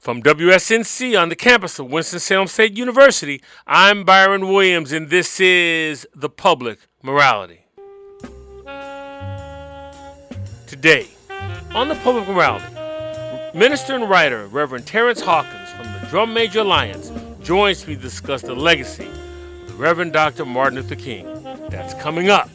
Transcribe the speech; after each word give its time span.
From 0.00 0.22
WSNC 0.22 1.20
on 1.20 1.28
the 1.28 1.36
campus 1.36 1.78
of 1.78 1.92
Winston-Salem 1.92 2.46
State 2.48 2.74
University, 2.74 3.42
I'm 3.66 4.02
Byron 4.02 4.48
Williams, 4.48 4.92
and 4.92 5.10
this 5.10 5.38
is 5.38 6.08
The 6.14 6.30
Public 6.30 6.78
Morality. 7.02 7.66
Today, 10.66 11.06
on 11.74 11.88
The 11.88 11.96
Public 11.96 12.26
Morality, 12.26 12.74
minister 13.52 13.94
and 13.94 14.08
writer 14.08 14.46
Reverend 14.46 14.86
Terrance 14.86 15.20
Hawkins 15.20 15.68
from 15.72 15.84
the 15.84 16.06
Drum 16.08 16.32
Major 16.32 16.60
Alliance 16.60 17.12
joins 17.42 17.86
me 17.86 17.94
to 17.94 18.00
discuss 18.00 18.40
the 18.40 18.54
legacy 18.54 19.04
of 19.04 19.68
the 19.68 19.74
Reverend 19.74 20.14
Dr. 20.14 20.46
Martin 20.46 20.76
Luther 20.76 20.94
King. 20.94 21.26
That's 21.68 21.92
coming 22.02 22.30
up 22.30 22.48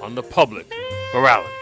on 0.00 0.14
The 0.14 0.22
Public 0.22 0.72
Morality. 1.12 1.57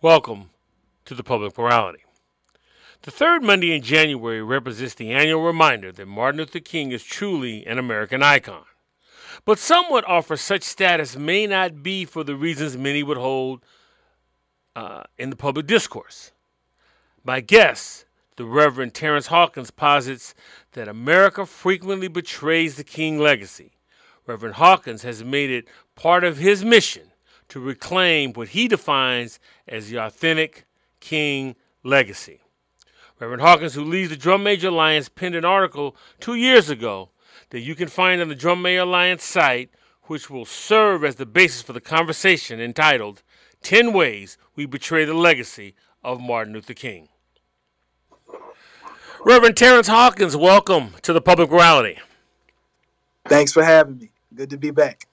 Welcome 0.00 0.50
to 1.06 1.14
the 1.16 1.24
Public 1.24 1.58
Morality. 1.58 2.04
The 3.02 3.10
third 3.10 3.42
Monday 3.42 3.74
in 3.74 3.82
January 3.82 4.40
represents 4.40 4.94
the 4.94 5.10
annual 5.10 5.42
reminder 5.42 5.90
that 5.90 6.06
Martin 6.06 6.38
Luther 6.38 6.60
King 6.60 6.92
is 6.92 7.02
truly 7.02 7.66
an 7.66 7.80
American 7.80 8.22
icon. 8.22 8.62
But 9.44 9.58
some 9.58 9.90
would 9.90 10.04
offer 10.04 10.36
such 10.36 10.62
status 10.62 11.16
may 11.16 11.48
not 11.48 11.82
be 11.82 12.04
for 12.04 12.22
the 12.22 12.36
reasons 12.36 12.76
many 12.76 13.02
would 13.02 13.16
hold 13.16 13.64
uh, 14.76 15.02
in 15.18 15.30
the 15.30 15.36
public 15.36 15.66
discourse. 15.66 16.30
My 17.24 17.40
guest, 17.40 18.06
the 18.36 18.44
Reverend 18.44 18.94
Terrance 18.94 19.26
Hawkins, 19.26 19.72
posits 19.72 20.32
that 20.74 20.86
America 20.86 21.44
frequently 21.44 22.06
betrays 22.06 22.76
the 22.76 22.84
King 22.84 23.18
legacy. 23.18 23.72
Reverend 24.28 24.54
Hawkins 24.54 25.02
has 25.02 25.24
made 25.24 25.50
it 25.50 25.66
part 25.96 26.22
of 26.22 26.38
his 26.38 26.64
mission 26.64 27.07
to 27.48 27.60
reclaim 27.60 28.32
what 28.32 28.48
he 28.48 28.68
defines 28.68 29.38
as 29.66 29.88
the 29.88 29.98
authentic 29.98 30.66
King 31.00 31.56
legacy. 31.82 32.40
Reverend 33.20 33.42
Hawkins, 33.42 33.74
who 33.74 33.84
leads 33.84 34.10
the 34.10 34.16
Drum 34.16 34.42
Major 34.42 34.68
Alliance, 34.68 35.08
penned 35.08 35.34
an 35.34 35.44
article 35.44 35.96
two 36.20 36.34
years 36.34 36.70
ago 36.70 37.10
that 37.50 37.60
you 37.60 37.74
can 37.74 37.88
find 37.88 38.20
on 38.20 38.28
the 38.28 38.34
Drum 38.34 38.62
Major 38.62 38.82
Alliance 38.82 39.24
site, 39.24 39.70
which 40.04 40.30
will 40.30 40.44
serve 40.44 41.04
as 41.04 41.16
the 41.16 41.26
basis 41.26 41.62
for 41.62 41.72
the 41.72 41.80
conversation 41.80 42.60
entitled 42.60 43.22
10 43.62 43.92
Ways 43.92 44.38
We 44.54 44.66
Betray 44.66 45.04
the 45.04 45.14
Legacy 45.14 45.74
of 46.04 46.20
Martin 46.20 46.54
Luther 46.54 46.74
King. 46.74 47.08
Reverend 49.24 49.56
Terrance 49.56 49.88
Hawkins, 49.88 50.36
welcome 50.36 50.94
to 51.02 51.12
the 51.12 51.20
Public 51.20 51.50
Morality. 51.50 51.98
Thanks 53.26 53.52
for 53.52 53.64
having 53.64 53.98
me. 53.98 54.10
Good 54.34 54.50
to 54.50 54.56
be 54.56 54.70
back. 54.70 55.06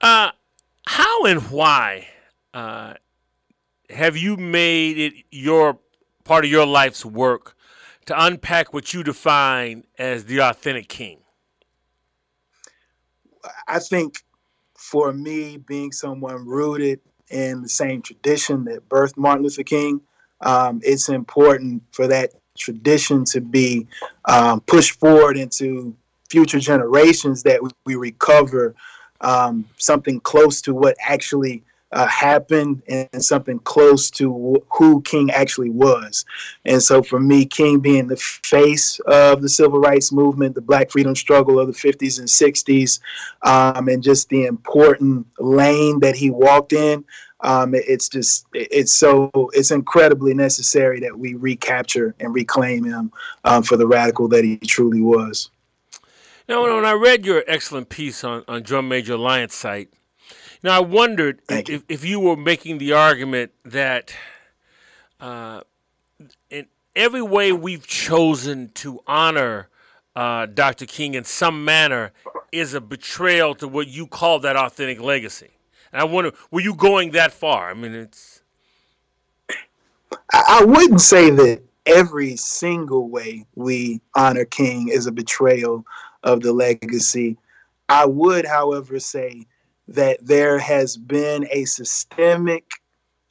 Uh, 0.00 0.30
how 0.88 1.24
and 1.26 1.42
why 1.50 2.08
uh, 2.54 2.94
have 3.90 4.16
you 4.16 4.38
made 4.38 4.96
it 4.96 5.12
your 5.30 5.78
part 6.24 6.46
of 6.46 6.50
your 6.50 6.64
life's 6.64 7.04
work 7.04 7.54
to 8.06 8.24
unpack 8.24 8.72
what 8.72 8.94
you 8.94 9.02
define 9.02 9.84
as 9.98 10.24
the 10.24 10.38
authentic 10.40 10.88
king? 10.88 11.18
I 13.66 13.80
think 13.80 14.22
for 14.78 15.12
me, 15.12 15.58
being 15.58 15.92
someone 15.92 16.46
rooted 16.46 17.00
in 17.30 17.60
the 17.60 17.68
same 17.68 18.00
tradition 18.00 18.64
that 18.64 18.88
birthed 18.88 19.18
Martin 19.18 19.42
Luther 19.42 19.64
King, 19.64 20.00
um, 20.40 20.80
it's 20.82 21.10
important 21.10 21.82
for 21.92 22.06
that 22.06 22.30
tradition 22.56 23.26
to 23.26 23.42
be 23.42 23.86
um, 24.24 24.62
pushed 24.62 24.98
forward 24.98 25.36
into 25.36 25.94
future 26.30 26.60
generations 26.60 27.42
that 27.42 27.62
we, 27.62 27.70
we 27.84 27.94
recover 27.94 28.74
um, 29.20 29.64
something 29.76 30.20
close 30.20 30.60
to 30.62 30.74
what 30.74 30.96
actually 31.00 31.62
uh, 31.92 32.06
happened 32.06 32.82
and 32.88 33.24
something 33.24 33.58
close 33.60 34.10
to 34.10 34.62
who 34.70 35.00
King 35.02 35.30
actually 35.30 35.70
was. 35.70 36.24
And 36.64 36.82
so 36.82 37.02
for 37.02 37.18
me, 37.18 37.46
King 37.46 37.80
being 37.80 38.08
the 38.08 38.16
face 38.16 38.98
of 39.06 39.40
the 39.40 39.48
civil 39.48 39.80
rights 39.80 40.12
movement, 40.12 40.54
the 40.54 40.60
black 40.60 40.90
freedom 40.90 41.14
struggle 41.14 41.58
of 41.58 41.66
the 41.66 41.72
50s 41.72 42.18
and 42.18 42.28
60s, 42.28 43.00
um, 43.42 43.88
and 43.88 44.02
just 44.02 44.28
the 44.28 44.44
important 44.44 45.26
lane 45.38 46.00
that 46.00 46.16
he 46.16 46.30
walked 46.30 46.72
in. 46.72 47.04
Um, 47.40 47.72
it's 47.72 48.08
just 48.08 48.46
it's 48.52 48.92
so 48.92 49.30
it's 49.52 49.70
incredibly 49.70 50.34
necessary 50.34 50.98
that 51.00 51.16
we 51.16 51.34
recapture 51.34 52.16
and 52.18 52.34
reclaim 52.34 52.82
him 52.82 53.12
um, 53.44 53.62
for 53.62 53.76
the 53.76 53.86
radical 53.86 54.26
that 54.28 54.42
he 54.42 54.56
truly 54.56 55.00
was. 55.00 55.48
Now, 56.48 56.62
when 56.62 56.86
I 56.86 56.92
read 56.92 57.26
your 57.26 57.44
excellent 57.46 57.90
piece 57.90 58.24
on, 58.24 58.42
on 58.48 58.62
Drum 58.62 58.88
Major 58.88 59.14
Alliance 59.14 59.54
site, 59.54 59.90
now 60.62 60.78
I 60.78 60.80
wondered 60.80 61.42
if, 61.50 61.68
you. 61.68 61.82
if 61.90 62.04
you 62.06 62.20
were 62.20 62.38
making 62.38 62.78
the 62.78 62.94
argument 62.94 63.52
that 63.66 64.14
uh, 65.20 65.60
in 66.48 66.66
every 66.96 67.20
way 67.20 67.52
we've 67.52 67.86
chosen 67.86 68.70
to 68.76 69.00
honor 69.06 69.68
uh, 70.16 70.46
Dr. 70.46 70.86
King 70.86 71.12
in 71.12 71.24
some 71.24 71.66
manner 71.66 72.12
is 72.50 72.72
a 72.72 72.80
betrayal 72.80 73.54
to 73.56 73.68
what 73.68 73.88
you 73.88 74.06
call 74.06 74.40
that 74.40 74.56
authentic 74.56 75.02
legacy. 75.02 75.50
And 75.92 76.00
I 76.00 76.04
wonder, 76.04 76.32
were 76.50 76.62
you 76.62 76.74
going 76.74 77.10
that 77.10 77.30
far? 77.30 77.70
I 77.70 77.74
mean, 77.74 77.94
it's. 77.94 78.42
I 80.32 80.64
wouldn't 80.64 81.02
say 81.02 81.28
that 81.28 81.62
every 81.84 82.36
single 82.36 83.10
way 83.10 83.44
we 83.54 84.00
honor 84.14 84.46
King 84.46 84.88
is 84.88 85.06
a 85.06 85.12
betrayal 85.12 85.84
of 86.22 86.40
the 86.40 86.52
legacy. 86.52 87.36
I 87.88 88.06
would, 88.06 88.46
however, 88.46 88.98
say 88.98 89.46
that 89.88 90.18
there 90.24 90.58
has 90.58 90.96
been 90.96 91.46
a 91.50 91.64
systemic, 91.64 92.70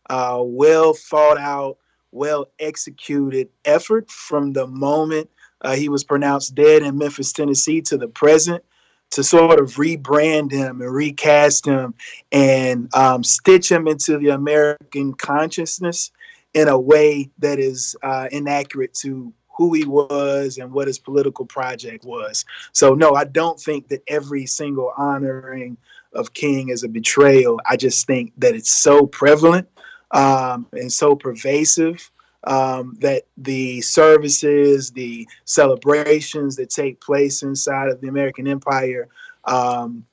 uh, 0.10 0.42
well 0.44 0.94
thought 0.94 1.38
out, 1.38 1.78
well 2.12 2.48
executed 2.60 3.50
effort 3.66 4.10
from 4.10 4.54
the 4.54 4.66
moment 4.66 5.30
uh, 5.62 5.76
he 5.76 5.90
was 5.90 6.04
pronounced 6.04 6.56
dead 6.56 6.84
in 6.84 6.98
Memphis, 6.98 7.34
Tennessee, 7.34 7.82
to 7.82 7.98
the 7.98 8.08
present 8.08 8.64
to 9.12 9.24
sort 9.24 9.60
of 9.60 9.76
rebrand 9.76 10.52
him 10.52 10.82
and 10.82 10.94
recast 10.94 11.66
him 11.66 11.94
and 12.32 12.94
um, 12.96 13.24
stitch 13.24 13.72
him 13.72 13.88
into 13.88 14.18
the 14.18 14.30
American 14.30 15.14
consciousness 15.14 16.12
in 16.54 16.68
a 16.68 16.78
way 16.78 17.30
that 17.40 17.60
is 17.60 17.96
uh, 18.04 18.28
inaccurate 18.32 18.94
to 18.94 19.34
who 19.58 19.74
he 19.74 19.86
was 19.86 20.58
and 20.58 20.72
what 20.72 20.88
his 20.88 21.00
political 21.00 21.46
project 21.46 22.06
was. 22.06 22.46
So, 22.72 22.94
no, 22.94 23.16
I 23.16 23.26
don't 23.26 23.60
think 23.60 23.88
that 23.90 24.04
every 24.08 24.46
single 24.46 24.94
honoring 24.98 25.78
of 26.14 26.34
King 26.34 26.70
is 26.70 26.84
a 26.84 26.88
betrayal. 26.88 27.60
I 27.66 27.76
just 27.76 28.08
think 28.08 28.34
that 28.38 28.56
it's 28.56 28.72
so 28.72 29.06
prevalent 29.08 29.68
um, 30.12 30.68
and 30.74 30.92
so 30.92 31.16
pervasive 31.16 32.10
um, 32.44 32.98
that 33.02 33.24
the 33.38 33.82
services, 33.82 34.92
the 34.92 35.28
celebrations 35.46 36.56
that 36.56 36.70
take 36.70 37.02
place 37.02 37.44
inside 37.44 37.90
of 37.90 38.00
the 38.02 38.08
American 38.08 38.48
Empire 38.48 39.10
um, 39.46 40.06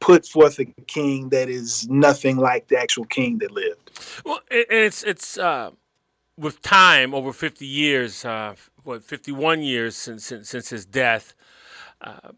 put 0.00 0.26
forth 0.26 0.58
a 0.58 0.64
king 0.86 1.28
that 1.30 1.48
is 1.48 1.88
nothing 1.88 2.36
like 2.36 2.68
the 2.68 2.78
actual 2.78 3.04
king 3.04 3.38
that 3.38 3.50
lived. 3.50 3.90
Well, 4.24 4.40
it's 4.50 5.02
it's 5.02 5.38
uh, 5.38 5.70
with 6.36 6.60
time 6.62 7.14
over 7.14 7.32
fifty 7.32 7.66
years, 7.66 8.24
uh, 8.24 8.54
what 8.86 9.02
fifty 9.02 9.32
one 9.32 9.62
years 9.62 9.96
since, 9.96 10.24
since 10.24 10.48
since 10.48 10.70
his 10.70 10.86
death. 10.86 11.34
Uh, 12.00 12.32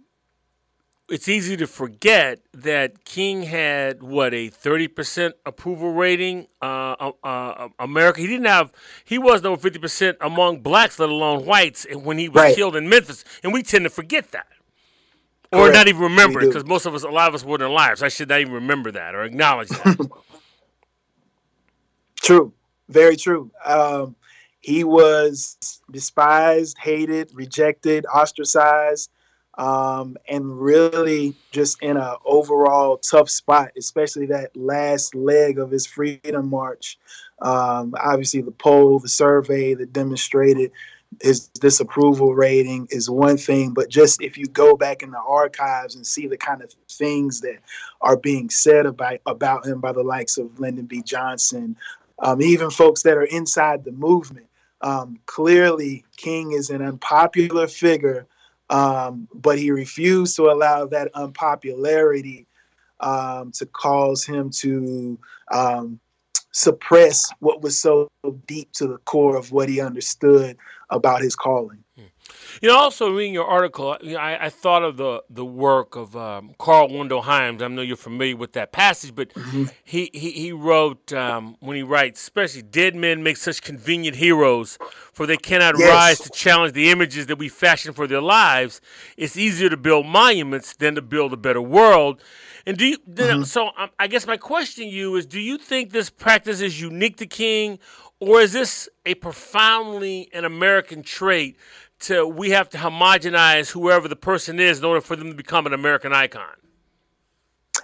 it's 1.11 1.29
easy 1.29 1.57
to 1.57 1.67
forget 1.67 2.41
that 2.53 3.05
King 3.05 3.45
had 3.45 4.03
what 4.03 4.35
a 4.35 4.49
thirty 4.49 4.89
percent 4.89 5.35
approval 5.47 5.93
rating. 5.93 6.49
Uh, 6.61 6.95
uh, 7.01 7.13
uh, 7.25 7.69
America, 7.79 8.21
he 8.21 8.27
didn't 8.27 8.47
have, 8.47 8.73
he 9.05 9.19
wasn't 9.19 9.47
over 9.47 9.61
fifty 9.61 9.79
percent 9.79 10.19
among 10.21 10.61
blacks, 10.61 10.99
let 10.99 11.09
alone 11.09 11.47
whites, 11.47 11.87
when 11.95 12.19
he 12.19 12.29
was 12.29 12.43
right. 12.43 12.57
killed 12.57 12.77
in 12.77 12.89
Memphis, 12.89 13.25
and 13.43 13.53
we 13.53 13.63
tend 13.63 13.85
to 13.85 13.91
forget 13.91 14.33
that, 14.33 14.49
or 15.53 15.61
Correct. 15.61 15.75
not 15.75 15.89
even 15.89 16.03
remember 16.03 16.41
it, 16.41 16.49
because 16.49 16.65
most 16.65 16.85
of 16.85 16.95
us, 16.95 17.05
a 17.05 17.09
lot 17.09 17.29
of 17.29 17.35
us, 17.35 17.45
weren't 17.45 17.63
alive. 17.63 17.99
So 17.99 18.07
I 18.07 18.11
should 18.11 18.29
not 18.29 18.41
even 18.41 18.53
remember 18.53 18.91
that 18.93 19.15
or 19.15 19.25
acknowledge 19.25 19.69
that. 19.69 20.09
true, 22.23 22.53
very 22.89 23.17
true. 23.17 23.51
Um, 23.65 24.15
he 24.61 24.85
was 24.85 25.57
despised, 25.91 26.79
hated, 26.79 27.31
rejected, 27.35 28.07
ostracized 28.07 29.11
um, 29.59 30.17
and 30.29 30.61
really 30.61 31.35
just 31.51 31.83
in 31.83 31.97
an 31.97 32.15
overall 32.25 32.97
tough 32.99 33.29
spot, 33.29 33.73
especially 33.77 34.27
that 34.27 34.57
last 34.57 35.15
leg 35.17 35.59
of 35.59 35.71
his 35.71 35.85
freedom 35.85 36.49
march. 36.49 36.97
Um, 37.43 37.95
obviously, 38.01 38.41
the 38.41 38.53
poll, 38.53 39.01
the 39.01 39.09
survey 39.09 39.75
that 39.75 39.93
demonstrated 39.93 40.71
his 41.23 41.49
disapproval 41.49 42.35
rating 42.35 42.87
is 42.91 43.11
one 43.11 43.37
thing, 43.37 43.73
but 43.73 43.89
just 43.89 44.23
if 44.23 44.39
you 44.39 44.47
go 44.47 44.77
back 44.77 45.03
in 45.03 45.11
the 45.11 45.19
archives 45.19 45.97
and 45.97 46.07
see 46.07 46.27
the 46.27 46.37
kind 46.37 46.63
of 46.63 46.73
things 46.91 47.41
that 47.41 47.59
are 48.01 48.17
being 48.17 48.51
said 48.51 48.87
about 48.87 49.19
about 49.27 49.67
him 49.67 49.81
by 49.81 49.91
the 49.91 50.03
likes 50.03 50.39
of 50.39 50.61
Lyndon 50.61 50.85
B. 50.85 51.03
Johnson, 51.03 51.77
um, 52.21 52.43
even 52.43 52.71
folks 52.71 53.03
that 53.03 53.17
are 53.17 53.25
inside 53.25 53.85
the 53.85 53.93
movement, 53.93 54.48
um, 54.81 55.19
clearly 55.27 56.05
King 56.17 56.53
is 56.53 56.71
an 56.71 56.83
unpopular 56.83 57.67
figure 57.67 58.27
um, 58.71 59.29
but 59.35 59.59
he 59.59 59.71
refused 59.71 60.37
to 60.37 60.51
allow 60.51 60.87
that 60.87 61.11
unpopularity 61.15 62.47
um, 63.01 63.53
to 63.53 63.67
cause 63.67 64.25
him 64.25 64.51
to 64.51 65.19
um, 65.51 66.01
suppress 66.53 67.31
what 67.41 67.63
was 67.63 67.79
so 67.79 68.09
deep 68.47 68.73
to 68.73 68.87
the 68.87 68.99
core 68.99 69.37
of 69.37 69.53
what 69.53 69.69
he 69.69 69.81
understood 69.81 70.57
about 70.91 71.23
his 71.23 71.35
calling. 71.35 71.83
You 72.61 72.69
know, 72.69 72.77
also 72.77 73.11
reading 73.11 73.35
your 73.35 73.47
article, 73.47 73.97
I, 74.19 74.47
I 74.47 74.51
thought 74.51 74.83
of 74.83 74.97
the 74.97 75.23
the 75.31 75.45
work 75.45 75.95
of 75.95 76.17
um, 76.17 76.55
Carl 76.59 76.93
Wendell 76.93 77.23
Hines. 77.23 77.63
I 77.63 77.69
know 77.69 77.83
you're 77.83 77.97
familiar 77.97 78.37
with 78.37 78.53
that 78.55 78.73
passage, 78.73 79.15
but 79.15 79.33
mm-hmm. 79.35 79.65
he, 79.85 80.11
he 80.13 80.33
he 80.33 80.53
wrote 80.53 81.13
um, 81.13 81.57
when 81.61 81.77
he 81.77 81.85
writes, 81.85 82.21
especially 82.21 82.63
dead 82.63 82.97
men 82.97 83.23
make 83.23 83.37
such 83.37 83.63
convenient 83.63 84.17
heroes, 84.17 84.77
for 85.13 85.27
they 85.27 85.37
cannot 85.37 85.79
yes. 85.79 85.89
rise 85.89 86.19
to 86.21 86.31
challenge 86.31 86.73
the 86.73 86.91
images 86.91 87.27
that 87.27 87.39
we 87.39 87.49
fashion 87.49 87.93
for 87.93 88.09
their 88.09 88.23
lives. 88.23 88.81
It's 89.17 89.37
easier 89.37 89.69
to 89.71 89.77
build 89.77 90.07
monuments 90.07 90.75
than 90.75 90.97
to 90.97 91.03
build 91.03 91.33
a 91.33 91.37
better 91.37 91.63
world. 91.63 92.21
And 92.67 92.77
do 92.77 92.87
you? 92.87 92.99
Mm-hmm. 92.99 93.45
So 93.45 93.71
um, 93.77 93.91
I 94.01 94.09
guess 94.09 94.27
my 94.27 94.37
question 94.37 94.85
to 94.85 94.91
you 94.91 95.15
is: 95.15 95.27
Do 95.27 95.41
you 95.41 95.59
think 95.59 95.93
this 95.93 96.11
practice 96.11 96.61
is 96.61 96.81
unique 96.81 97.19
to 97.19 97.27
King, 97.27 97.79
or 98.19 98.41
is 98.41 98.53
this 98.53 98.89
a 99.07 99.15
profoundly 99.15 100.29
an 100.33 100.45
American 100.45 101.03
trait 101.03 101.57
to 102.01 102.27
we 102.27 102.51
have 102.51 102.69
to 102.71 102.79
homogenize 102.79 103.71
whoever 103.71 104.09
the 104.09 104.17
person 104.17 104.61
is 104.61 104.79
in 104.79 104.85
order 104.85 105.01
for 105.01 105.17
them 105.17 105.31
to 105.31 105.35
become 105.35 105.67
an 105.67 105.73
American 105.73 106.13
icon? 106.13 106.55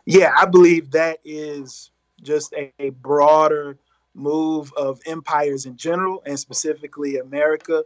Yeah, 0.06 0.32
I 0.36 0.46
believe 0.46 0.90
that 0.92 1.18
is 1.24 1.90
just 2.22 2.52
a, 2.52 2.72
a 2.78 2.90
broader 2.90 3.78
move 4.14 4.72
of 4.76 5.00
empires 5.06 5.66
in 5.66 5.76
general 5.76 6.22
and 6.26 6.38
specifically 6.38 7.18
America. 7.18 7.82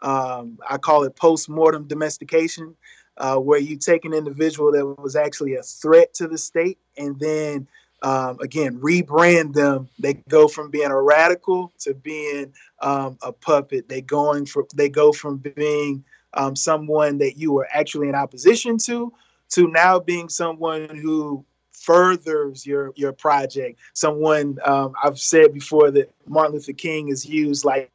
Um, 0.00 0.58
I 0.68 0.78
call 0.78 1.02
it 1.04 1.16
post 1.16 1.48
mortem 1.48 1.84
domestication, 1.84 2.76
uh, 3.16 3.36
where 3.36 3.58
you 3.58 3.76
take 3.76 4.04
an 4.04 4.14
individual 4.14 4.72
that 4.72 5.02
was 5.02 5.16
actually 5.16 5.54
a 5.56 5.62
threat 5.62 6.14
to 6.14 6.28
the 6.28 6.38
state 6.38 6.78
and 6.96 7.18
then 7.18 7.68
um, 8.02 8.38
again 8.40 8.78
rebrand 8.80 9.54
them. 9.54 9.88
They 9.98 10.14
go 10.28 10.48
from 10.48 10.70
being 10.70 10.90
a 10.90 11.00
radical 11.00 11.72
to 11.80 11.94
being 11.94 12.52
um, 12.80 13.18
a 13.22 13.32
puppet. 13.32 13.88
They 13.88 14.00
going 14.00 14.46
for 14.46 14.66
they 14.74 14.88
go 14.88 15.12
from 15.12 15.38
being 15.38 16.04
um, 16.34 16.54
someone 16.54 17.18
that 17.18 17.38
you 17.38 17.52
were 17.52 17.68
actually 17.72 18.08
in 18.08 18.14
opposition 18.14 18.78
to 18.78 19.12
to 19.50 19.68
now 19.68 19.98
being 19.98 20.28
someone 20.28 20.96
who 20.96 21.44
furthers 21.72 22.66
your 22.66 22.92
your 22.96 23.12
project. 23.12 23.78
Someone 23.94 24.58
um, 24.64 24.94
i've 25.02 25.18
said 25.18 25.52
before 25.52 25.90
that 25.90 26.12
martin 26.26 26.54
luther 26.54 26.72
king 26.72 27.08
is 27.08 27.24
used 27.24 27.64
like, 27.64 27.90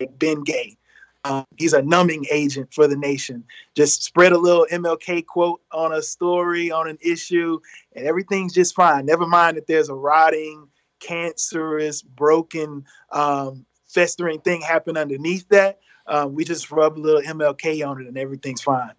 like 0.00 0.16
Bengay 0.18 0.76
um, 1.24 1.46
he's 1.56 1.72
a 1.72 1.82
numbing 1.82 2.26
agent 2.30 2.72
for 2.74 2.88
the 2.88 2.96
nation. 2.96 3.44
Just 3.76 4.02
spread 4.02 4.32
a 4.32 4.38
little 4.38 4.66
MLK 4.70 5.24
quote 5.26 5.60
on 5.70 5.92
a 5.92 6.02
story, 6.02 6.70
on 6.70 6.88
an 6.88 6.98
issue, 7.00 7.60
and 7.94 8.06
everything's 8.06 8.52
just 8.52 8.74
fine. 8.74 9.06
Never 9.06 9.26
mind 9.26 9.56
that 9.56 9.66
there's 9.66 9.88
a 9.88 9.94
rotting, 9.94 10.66
cancerous, 10.98 12.02
broken, 12.02 12.84
um, 13.10 13.64
festering 13.86 14.40
thing 14.40 14.62
happen 14.62 14.96
underneath 14.96 15.48
that. 15.50 15.78
Um, 16.06 16.34
we 16.34 16.44
just 16.44 16.70
rub 16.72 16.98
a 16.98 17.00
little 17.00 17.22
MLK 17.22 17.86
on 17.86 18.00
it, 18.00 18.08
and 18.08 18.18
everything's 18.18 18.62
fine. 18.62 18.92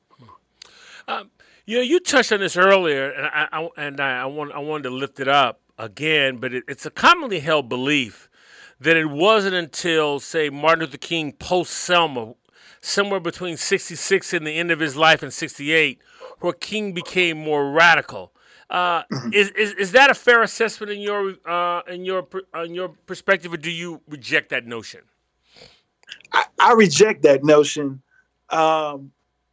Um, 1.08 1.30
you 1.66 1.78
know, 1.78 1.84
you 1.84 2.00
touched 2.00 2.32
on 2.32 2.40
this 2.40 2.56
earlier, 2.56 3.12
and 3.12 3.26
I, 3.28 3.48
I 3.52 3.70
and 3.78 4.00
I, 4.00 4.22
I, 4.22 4.26
want 4.26 4.54
I 4.54 4.60
wanted 4.60 4.84
to 4.84 4.90
lift 4.92 5.20
it 5.20 5.28
up 5.28 5.60
again, 5.78 6.38
but 6.38 6.54
it, 6.54 6.64
it's 6.70 6.86
a 6.86 6.90
commonly 6.90 7.40
held 7.40 7.68
belief 7.68 8.30
that 8.84 8.98
it 8.98 9.10
wasn't 9.10 9.56
until, 9.56 10.20
say, 10.20 10.50
Martin 10.50 10.86
Luther 10.86 10.98
King 10.98 11.32
post 11.32 11.72
Selma, 11.72 12.34
somewhere 12.82 13.22
between 13.22 13.56
66 13.56 14.34
and 14.34 14.46
the 14.46 14.52
end 14.52 14.72
of 14.72 14.80
his 14.80 14.98
life 14.98 15.24
in 15.24 15.32
68, 15.32 16.00
where 16.40 16.54
King 16.54 16.92
became 16.92 17.38
more 17.38 17.72
radical. 17.72 18.34
Uh, 18.70 19.04
is, 19.34 19.50
is 19.52 19.74
is 19.74 19.92
that 19.94 20.10
a 20.10 20.14
fair 20.14 20.42
assessment 20.42 20.92
in 20.92 21.00
your 21.00 21.36
uh, 21.46 21.82
in 21.88 22.04
your 22.04 22.28
in 22.56 22.74
your 22.74 22.90
perspective, 22.90 23.54
or 23.54 23.58
do 23.58 23.72
you 23.72 24.02
reject 24.10 24.50
that 24.50 24.66
notion? 24.66 25.02
I, 26.34 26.46
I 26.60 26.74
reject 26.74 27.24
that 27.24 27.44
notion. 27.44 28.02
Um, 28.50 29.12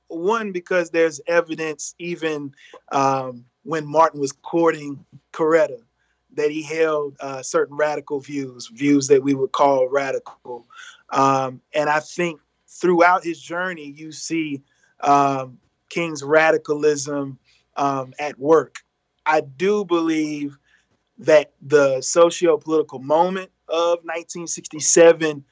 one 0.09 0.51
because 0.51 0.91
there's 0.91 1.21
evidence 1.29 1.95
even 1.99 2.53
um, 2.91 3.45
when 3.63 3.87
Martin 3.87 4.21
was 4.21 4.33
courting 4.33 5.05
Coretta 5.33 5.83
that 6.35 6.51
he 6.51 6.63
held 6.63 7.17
uh, 7.21 7.43
certain 7.43 7.77
radical 7.77 8.21
views, 8.21 8.69
views 8.69 9.09
that 9.09 9.23
we 9.23 9.35
would 9.35 9.53
call 9.53 9.89
radical. 9.89 10.67
Um, 11.11 11.61
and 11.75 11.89
I 11.91 12.01
think 12.01 12.41
throughout 12.69 13.25
his 13.25 13.41
journey, 13.41 13.93
you 13.97 14.13
see 14.13 14.63
um, 15.01 15.59
King's 15.89 16.23
radicalism 16.23 17.39
um, 17.77 18.15
at 18.19 18.39
work. 18.39 18.77
I 19.27 19.41
do 19.41 19.85
believe 19.85 20.57
that 21.19 21.53
the 21.61 22.01
socio-political 22.01 23.01
moment 23.01 23.51
of 23.69 23.99
1967 24.05 25.45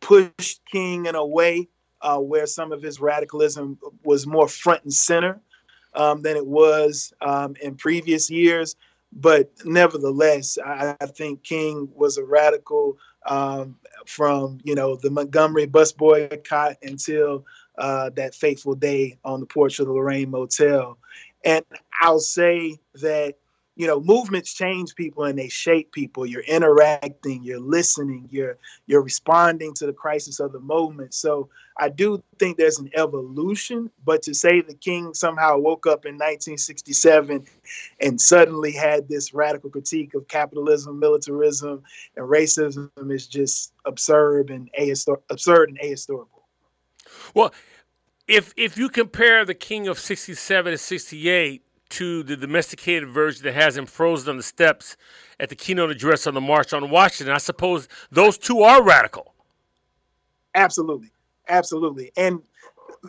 pushed 0.00 0.60
King 0.70 1.06
in 1.06 1.14
a 1.14 1.24
way 1.24 1.68
uh, 2.00 2.18
where 2.18 2.46
some 2.46 2.72
of 2.72 2.82
his 2.82 3.00
radicalism 3.00 3.78
was 4.02 4.26
more 4.26 4.48
front 4.48 4.82
and 4.82 4.92
center 4.92 5.40
um, 5.94 6.22
than 6.22 6.36
it 6.36 6.46
was 6.46 7.12
um, 7.20 7.54
in 7.62 7.76
previous 7.76 8.30
years 8.30 8.76
but 9.12 9.50
nevertheless, 9.64 10.58
I, 10.64 10.96
I, 11.00 11.06
think 11.06 11.42
King 11.42 11.88
was 11.94 12.16
a 12.16 12.24
radical 12.24 12.96
um, 13.26 13.76
from 14.06 14.58
you 14.64 14.74
know 14.74 14.96
the 14.96 15.10
Montgomery 15.10 15.66
bus 15.66 15.92
boycott 15.92 16.76
until 16.82 17.44
uh, 17.78 18.10
that 18.10 18.34
fateful 18.34 18.74
day 18.74 19.18
on 19.24 19.40
the 19.40 19.46
porch 19.46 19.78
of 19.78 19.86
the 19.86 19.92
Lorraine 19.92 20.30
Motel. 20.30 20.98
And 21.44 21.64
I'll 22.00 22.20
say 22.20 22.78
that 22.94 23.36
you 23.76 23.86
know 23.86 24.00
movements 24.00 24.52
change 24.52 24.94
people 24.94 25.24
and 25.24 25.38
they 25.38 25.48
shape 25.48 25.92
people. 25.92 26.26
You're 26.26 26.42
interacting 26.42 27.42
you're 27.42 27.60
listening 27.60 28.28
you're 28.30 28.58
you're 28.86 29.02
responding 29.02 29.74
to 29.74 29.86
the 29.86 29.92
crisis 29.92 30.40
of 30.40 30.52
the 30.52 30.60
moment. 30.60 31.14
So 31.14 31.48
i 31.78 31.88
do 31.88 32.22
think 32.38 32.56
there's 32.56 32.78
an 32.78 32.90
evolution 32.94 33.90
but 34.04 34.22
to 34.22 34.34
say 34.34 34.60
the 34.60 34.74
king 34.74 35.14
somehow 35.14 35.56
woke 35.58 35.86
up 35.86 36.04
in 36.04 36.14
1967 36.14 37.46
and 38.00 38.20
suddenly 38.20 38.72
had 38.72 39.08
this 39.08 39.32
radical 39.32 39.70
critique 39.70 40.14
of 40.14 40.28
capitalism 40.28 40.98
militarism 40.98 41.82
and 42.16 42.28
racism 42.28 42.90
is 43.10 43.26
just 43.26 43.72
absurd 43.86 44.50
and 44.50 44.70
ahistor- 44.78 45.22
absurd 45.30 45.70
and 45.70 45.78
ahistorical. 45.80 46.42
Well 47.34 47.52
if 48.28 48.52
if 48.56 48.76
you 48.76 48.88
compare 48.88 49.44
the 49.44 49.54
king 49.54 49.88
of 49.88 49.98
67 49.98 50.72
to 50.72 50.78
68 50.78 51.62
to 51.92 52.22
the 52.22 52.36
domesticated 52.36 53.08
version 53.08 53.44
that 53.44 53.54
has 53.54 53.76
him 53.76 53.86
frozen 53.86 54.30
on 54.30 54.36
the 54.38 54.42
steps 54.42 54.96
at 55.38 55.48
the 55.48 55.54
keynote 55.54 55.90
address 55.90 56.26
on 56.26 56.34
the 56.34 56.40
March 56.40 56.72
on 56.72 56.88
Washington. 56.90 57.34
I 57.34 57.38
suppose 57.38 57.86
those 58.10 58.38
two 58.38 58.62
are 58.62 58.82
radical. 58.82 59.34
Absolutely, 60.54 61.10
absolutely, 61.48 62.10
and 62.16 62.42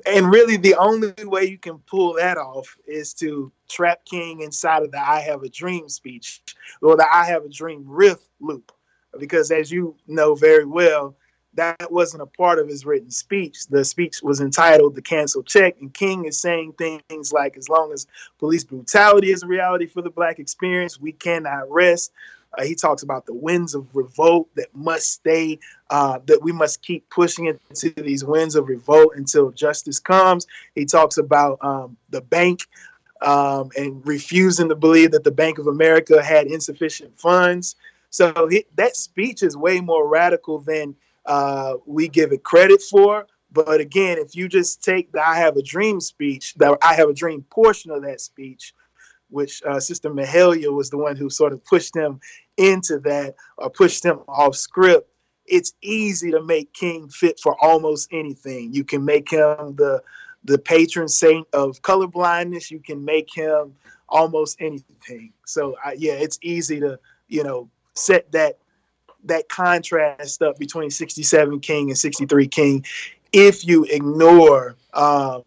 and 0.05 0.31
really 0.31 0.57
the 0.57 0.75
only 0.75 1.13
way 1.23 1.45
you 1.45 1.57
can 1.57 1.77
pull 1.79 2.13
that 2.13 2.37
off 2.37 2.77
is 2.87 3.13
to 3.13 3.51
trap 3.69 4.03
King 4.05 4.41
inside 4.41 4.83
of 4.83 4.91
the 4.91 4.99
"I 4.99 5.19
Have 5.21 5.43
a 5.43 5.49
Dream" 5.49 5.87
speech 5.87 6.41
or 6.81 6.97
the 6.97 7.07
"I 7.09 7.25
Have 7.25 7.45
a 7.45 7.49
Dream" 7.49 7.83
riff 7.87 8.19
loop, 8.39 8.71
because 9.19 9.51
as 9.51 9.71
you 9.71 9.95
know 10.07 10.35
very 10.35 10.65
well, 10.65 11.15
that 11.55 11.91
wasn't 11.91 12.23
a 12.23 12.25
part 12.27 12.59
of 12.59 12.67
his 12.67 12.85
written 12.85 13.11
speech. 13.11 13.67
The 13.67 13.85
speech 13.85 14.21
was 14.23 14.41
entitled 14.41 14.95
The 14.95 15.01
Cancel 15.01 15.43
Check, 15.43 15.75
and 15.79 15.93
King 15.93 16.25
is 16.25 16.41
saying 16.41 16.73
things 16.73 17.31
like, 17.31 17.57
as 17.57 17.69
long 17.69 17.93
as 17.93 18.07
police 18.39 18.63
brutality 18.63 19.31
is 19.31 19.43
a 19.43 19.47
reality 19.47 19.85
for 19.85 20.01
the 20.01 20.09
black 20.09 20.39
experience, 20.39 20.99
we 20.99 21.11
cannot 21.11 21.69
rest. 21.71 22.11
Uh, 22.57 22.63
he 22.63 22.75
talks 22.75 23.01
about 23.01 23.25
the 23.25 23.33
winds 23.33 23.73
of 23.73 23.87
revolt 23.95 24.47
that 24.55 24.67
must 24.75 25.11
stay, 25.11 25.57
uh, 25.89 26.19
that 26.25 26.41
we 26.41 26.51
must 26.51 26.81
keep 26.81 27.07
pushing 27.09 27.45
into 27.45 27.89
these 28.01 28.23
winds 28.23 28.55
of 28.55 28.67
revolt 28.67 29.13
until 29.15 29.51
justice 29.51 29.99
comes. 29.99 30.45
He 30.75 30.85
talks 30.85 31.17
about 31.17 31.57
um, 31.61 31.97
the 32.09 32.21
bank 32.21 32.61
um, 33.21 33.69
and 33.75 34.05
refusing 34.05 34.69
to 34.69 34.75
believe 34.75 35.11
that 35.11 35.23
the 35.23 35.31
Bank 35.31 35.57
of 35.57 35.67
America 35.67 36.21
had 36.21 36.47
insufficient 36.47 37.17
funds. 37.19 37.75
So 38.09 38.47
he, 38.49 38.65
that 38.75 38.95
speech 38.95 39.41
is 39.41 39.57
way 39.57 39.81
more 39.81 40.07
radical 40.07 40.59
than 40.59 40.95
uh, 41.25 41.75
we 41.85 42.07
give 42.07 42.31
it 42.31 42.43
credit 42.43 42.81
for. 42.81 43.27
But 43.51 43.79
again, 43.79 44.17
if 44.17 44.35
you 44.35 44.47
just 44.47 44.83
take 44.83 45.11
the 45.11 45.21
I 45.25 45.35
Have 45.37 45.57
a 45.57 45.61
Dream 45.61 46.01
speech, 46.01 46.55
the 46.55 46.77
I 46.81 46.95
Have 46.95 47.09
a 47.09 47.13
Dream 47.13 47.45
portion 47.49 47.91
of 47.91 48.01
that 48.03 48.19
speech, 48.19 48.73
which 49.29 49.61
uh, 49.63 49.79
Sister 49.79 50.09
Mahalia 50.09 50.73
was 50.73 50.89
the 50.89 50.97
one 50.97 51.15
who 51.15 51.29
sort 51.29 51.53
of 51.53 51.63
pushed 51.63 51.95
him 51.95 52.19
into 52.57 52.99
that 52.99 53.35
or 53.57 53.69
pushed 53.69 54.03
him 54.03 54.19
off 54.27 54.55
script, 54.55 55.09
it's 55.45 55.73
easy 55.81 56.31
to 56.31 56.41
make 56.41 56.73
King 56.73 57.09
fit 57.09 57.39
for 57.39 57.55
almost 57.63 58.07
anything. 58.11 58.73
You 58.73 58.83
can 58.83 59.03
make 59.03 59.31
him 59.31 59.75
the 59.75 60.01
the 60.45 60.57
patron 60.57 61.07
saint 61.07 61.47
of 61.53 61.81
colorblindness. 61.81 62.69
You 62.69 62.79
can 62.79 63.03
make 63.03 63.33
him 63.33 63.75
almost 64.09 64.57
anything. 64.59 65.33
So 65.45 65.75
yeah, 65.97 66.13
it's 66.13 66.39
easy 66.41 66.79
to 66.79 66.99
you 67.27 67.43
know 67.43 67.69
set 67.95 68.31
that 68.31 68.57
that 69.25 69.49
contrast 69.49 70.41
up 70.41 70.57
between 70.57 70.89
67 70.89 71.59
King 71.59 71.89
and 71.89 71.97
63 71.97 72.47
King 72.47 72.85
if 73.31 73.65
you 73.65 73.83
ignore 73.85 74.75
um, 74.93 75.43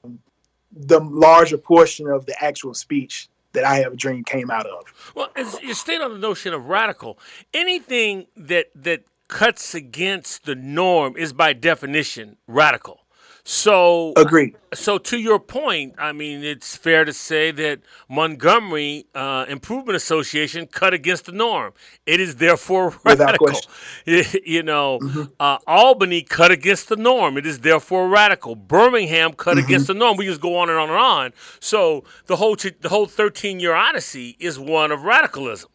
the 0.73 1.01
larger 1.01 1.57
portion 1.57 2.09
of 2.09 2.27
the 2.27 2.45
actual 2.45 2.75
speech 2.75 3.29
that 3.53 3.65
I 3.65 3.77
Have 3.77 3.95
a 3.95 3.97
Dream 3.97 4.23
came 4.23 4.51
out 4.51 4.67
of. 4.67 5.13
Well, 5.15 5.31
you 5.63 5.73
stayed 5.73 6.01
on 6.01 6.13
the 6.13 6.19
notion 6.19 6.53
of 6.53 6.67
radical. 6.67 7.19
Anything 7.55 8.27
that 8.37 8.67
that 8.75 9.05
cuts 9.29 9.75
against 9.75 10.45
the 10.45 10.55
norm 10.55 11.17
is 11.17 11.33
by 11.33 11.53
definition 11.53 12.37
radical. 12.47 13.06
So 13.49 14.13
agree. 14.17 14.57
So 14.75 14.99
to 14.99 15.17
your 15.17 15.39
point, 15.39 15.95
I 15.99 16.11
mean, 16.11 16.43
it's 16.43 16.75
fair 16.75 17.05
to 17.05 17.13
say 17.13 17.53
that 17.53 17.79
Montgomery 18.09 19.07
uh, 19.15 19.47
Improvement 19.49 19.95
Association 19.95 20.67
cut 20.67 20.93
against 20.93 21.27
the 21.27 21.33
norm. 21.33 21.73
It 22.07 22.19
is 22.19 22.37
therefore 22.37 22.93
radical. 23.05 23.47
You 24.05 24.65
know, 24.65 24.99
mm-hmm. 25.01 25.23
uh, 25.39 25.59
Albany 25.69 26.23
cut 26.23 26.51
against 26.51 26.89
the 26.89 26.97
norm. 26.97 27.39
It 27.39 27.47
is 27.47 27.61
therefore 27.61 28.09
radical. 28.09 28.57
Birmingham 28.57 29.33
cut 29.33 29.57
mm-hmm. 29.57 29.65
against 29.65 29.87
the 29.87 29.95
norm. 29.95 30.17
We 30.17 30.27
just 30.27 30.41
go 30.41 30.57
on 30.57 30.69
and 30.69 30.79
on 30.79 30.89
and 30.89 30.99
on. 30.99 31.33
So 31.61 32.03
the 32.27 32.35
whole 32.35 32.57
the 32.57 32.89
whole 32.89 33.07
thirteen 33.07 33.61
year 33.61 33.75
odyssey 33.75 34.37
is 34.41 34.59
one 34.59 34.91
of 34.91 35.05
radicalism. 35.05 35.71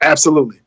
Absolutely, 0.00 0.60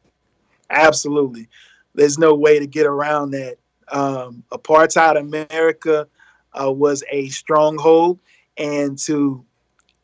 absolutely. 0.69 1.49
There's 1.95 2.19
no 2.19 2.35
way 2.35 2.59
to 2.59 2.67
get 2.67 2.85
around 2.85 3.31
that. 3.31 3.57
Um, 3.89 4.43
apartheid 4.51 5.17
America 5.17 6.07
uh, 6.59 6.71
was 6.71 7.03
a 7.11 7.29
stronghold, 7.29 8.19
and 8.57 8.97
to 8.99 9.43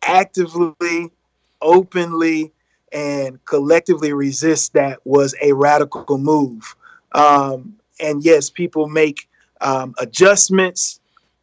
actively, 0.01 1.11
openly, 1.61 2.51
and 2.91 3.43
collectively 3.45 4.13
resist 4.13 4.73
that 4.73 4.99
was 5.05 5.35
a 5.41 5.53
radical 5.53 6.17
move. 6.17 6.75
Um, 7.13 7.75
and 7.99 8.23
yes, 8.23 8.49
people 8.49 8.87
make 8.87 9.27
um, 9.61 9.95
adjustments 9.97 10.99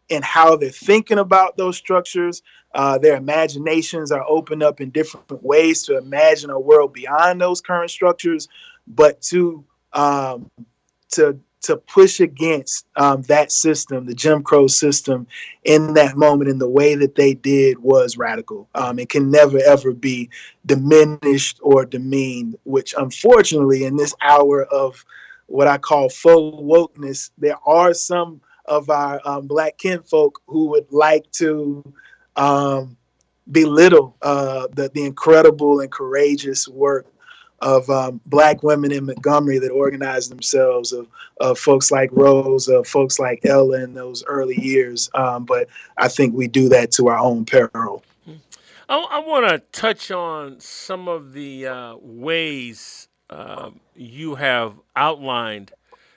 in 0.09 0.23
how 0.23 0.57
they're 0.57 0.71
thinking 0.71 1.19
about 1.19 1.57
those 1.57 1.77
structures. 1.77 2.43
Uh, 2.75 2.99
their 2.99 3.17
imaginations 3.17 4.13
are 4.13 4.25
opened 4.29 4.63
up 4.63 4.81
in 4.81 4.91
different 4.91 5.43
ways 5.43 5.83
to 5.85 5.97
imagine 5.97 6.51
a 6.51 6.61
world 6.61 6.93
beyond 6.93 7.41
those 7.41 7.61
current 7.61 7.91
structures, 7.91 8.49
but 8.87 9.21
to 9.23 9.65
um, 9.93 10.51
to 11.11 11.39
to 11.63 11.77
push 11.77 12.21
against 12.21 12.87
um, 12.97 13.23
that 13.23 13.53
system, 13.53 14.07
the 14.07 14.15
Jim 14.15 14.43
Crow 14.43 14.67
system, 14.67 15.27
in 15.65 15.95
that 15.95 16.17
moment 16.17 16.51
in 16.51 16.59
the 16.59 16.69
way 16.69 16.95
that 16.95 17.15
they 17.17 17.35
did 17.35 17.79
was 17.79 18.17
radical. 18.17 18.69
Um, 18.75 18.99
it 18.99 19.09
can 19.09 19.31
never 19.31 19.59
ever 19.59 19.93
be 19.93 20.31
diminished 20.65 21.59
or 21.63 21.85
demeaned, 21.85 22.57
which 22.65 22.95
unfortunately 22.97 23.85
in 23.85 23.97
this 23.97 24.15
hour 24.23 24.65
of 24.65 25.05
what 25.47 25.67
I 25.67 25.79
call 25.79 26.09
faux 26.09 26.63
wokeness, 26.63 27.31
there 27.37 27.59
are 27.67 27.93
some 27.93 28.41
of 28.67 28.89
our 28.89 29.21
um, 29.25 29.47
black 29.47 29.79
kinfolk 29.79 30.41
who 30.47 30.67
would 30.67 30.87
like 30.91 31.31
to 31.33 31.83
um, 32.37 32.97
belittle 33.51 34.17
uh, 34.23 34.69
the, 34.73 34.91
the 34.95 35.05
incredible 35.05 35.81
and 35.81 35.91
courageous 35.91 36.69
work 36.69 37.07
of 37.61 37.89
um, 37.91 38.21
black 38.27 38.63
women 38.63 38.93
in 38.93 39.07
Montgomery 39.07 39.59
that 39.59 39.71
organized 39.71 40.31
themselves, 40.31 40.93
of, 40.93 41.07
of 41.41 41.59
folks 41.59 41.91
like 41.91 42.11
Rose, 42.13 42.69
of 42.69 42.87
folks 42.87 43.19
like 43.19 43.45
Ella 43.45 43.83
in 43.83 43.95
those 43.95 44.25
early 44.25 44.59
years. 44.61 45.11
Um, 45.15 45.45
but 45.45 45.69
I 45.99 46.09
think 46.09 46.35
we 46.35 46.49
do 46.49 46.69
that 46.71 46.91
to 46.93 47.09
our 47.09 47.19
own 47.19 47.45
peril. 47.45 48.03
I, 48.89 48.97
I 48.99 49.19
want 49.21 49.49
to 49.49 49.59
touch 49.79 50.11
on 50.11 50.59
some 50.59 51.07
of 51.09 51.33
the 51.33 51.67
uh, 51.67 51.97
ways 52.01 53.09
uh, 53.29 53.71
you 53.95 54.35
have 54.35 54.75
outlined 54.97 55.73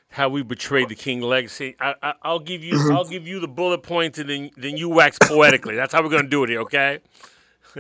how 0.10 0.30
we 0.30 0.44
betrayed 0.44 0.90
the 0.90 0.96
King 0.96 1.22
legacy. 1.22 1.76
I, 1.80 2.14
will 2.24 2.40
give 2.40 2.64
you 2.64 2.76
mm-hmm. 2.76 2.96
I'll 2.96 3.04
give 3.04 3.28
you 3.28 3.40
the 3.40 3.48
bullet 3.48 3.84
points 3.84 4.20
and 4.20 4.30
then 4.30 4.52
then 4.58 4.78
you 4.78 4.90
wax 4.90 5.18
poetically. 5.20 5.76
That's 5.76 5.94
how 5.94 6.04
we're 6.04 6.10
gonna 6.10 6.30
do 6.30 6.44
it 6.44 6.50
here, 6.50 6.62
okay? 6.62 7.00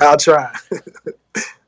I'll 0.01 0.17
try. 0.17 0.53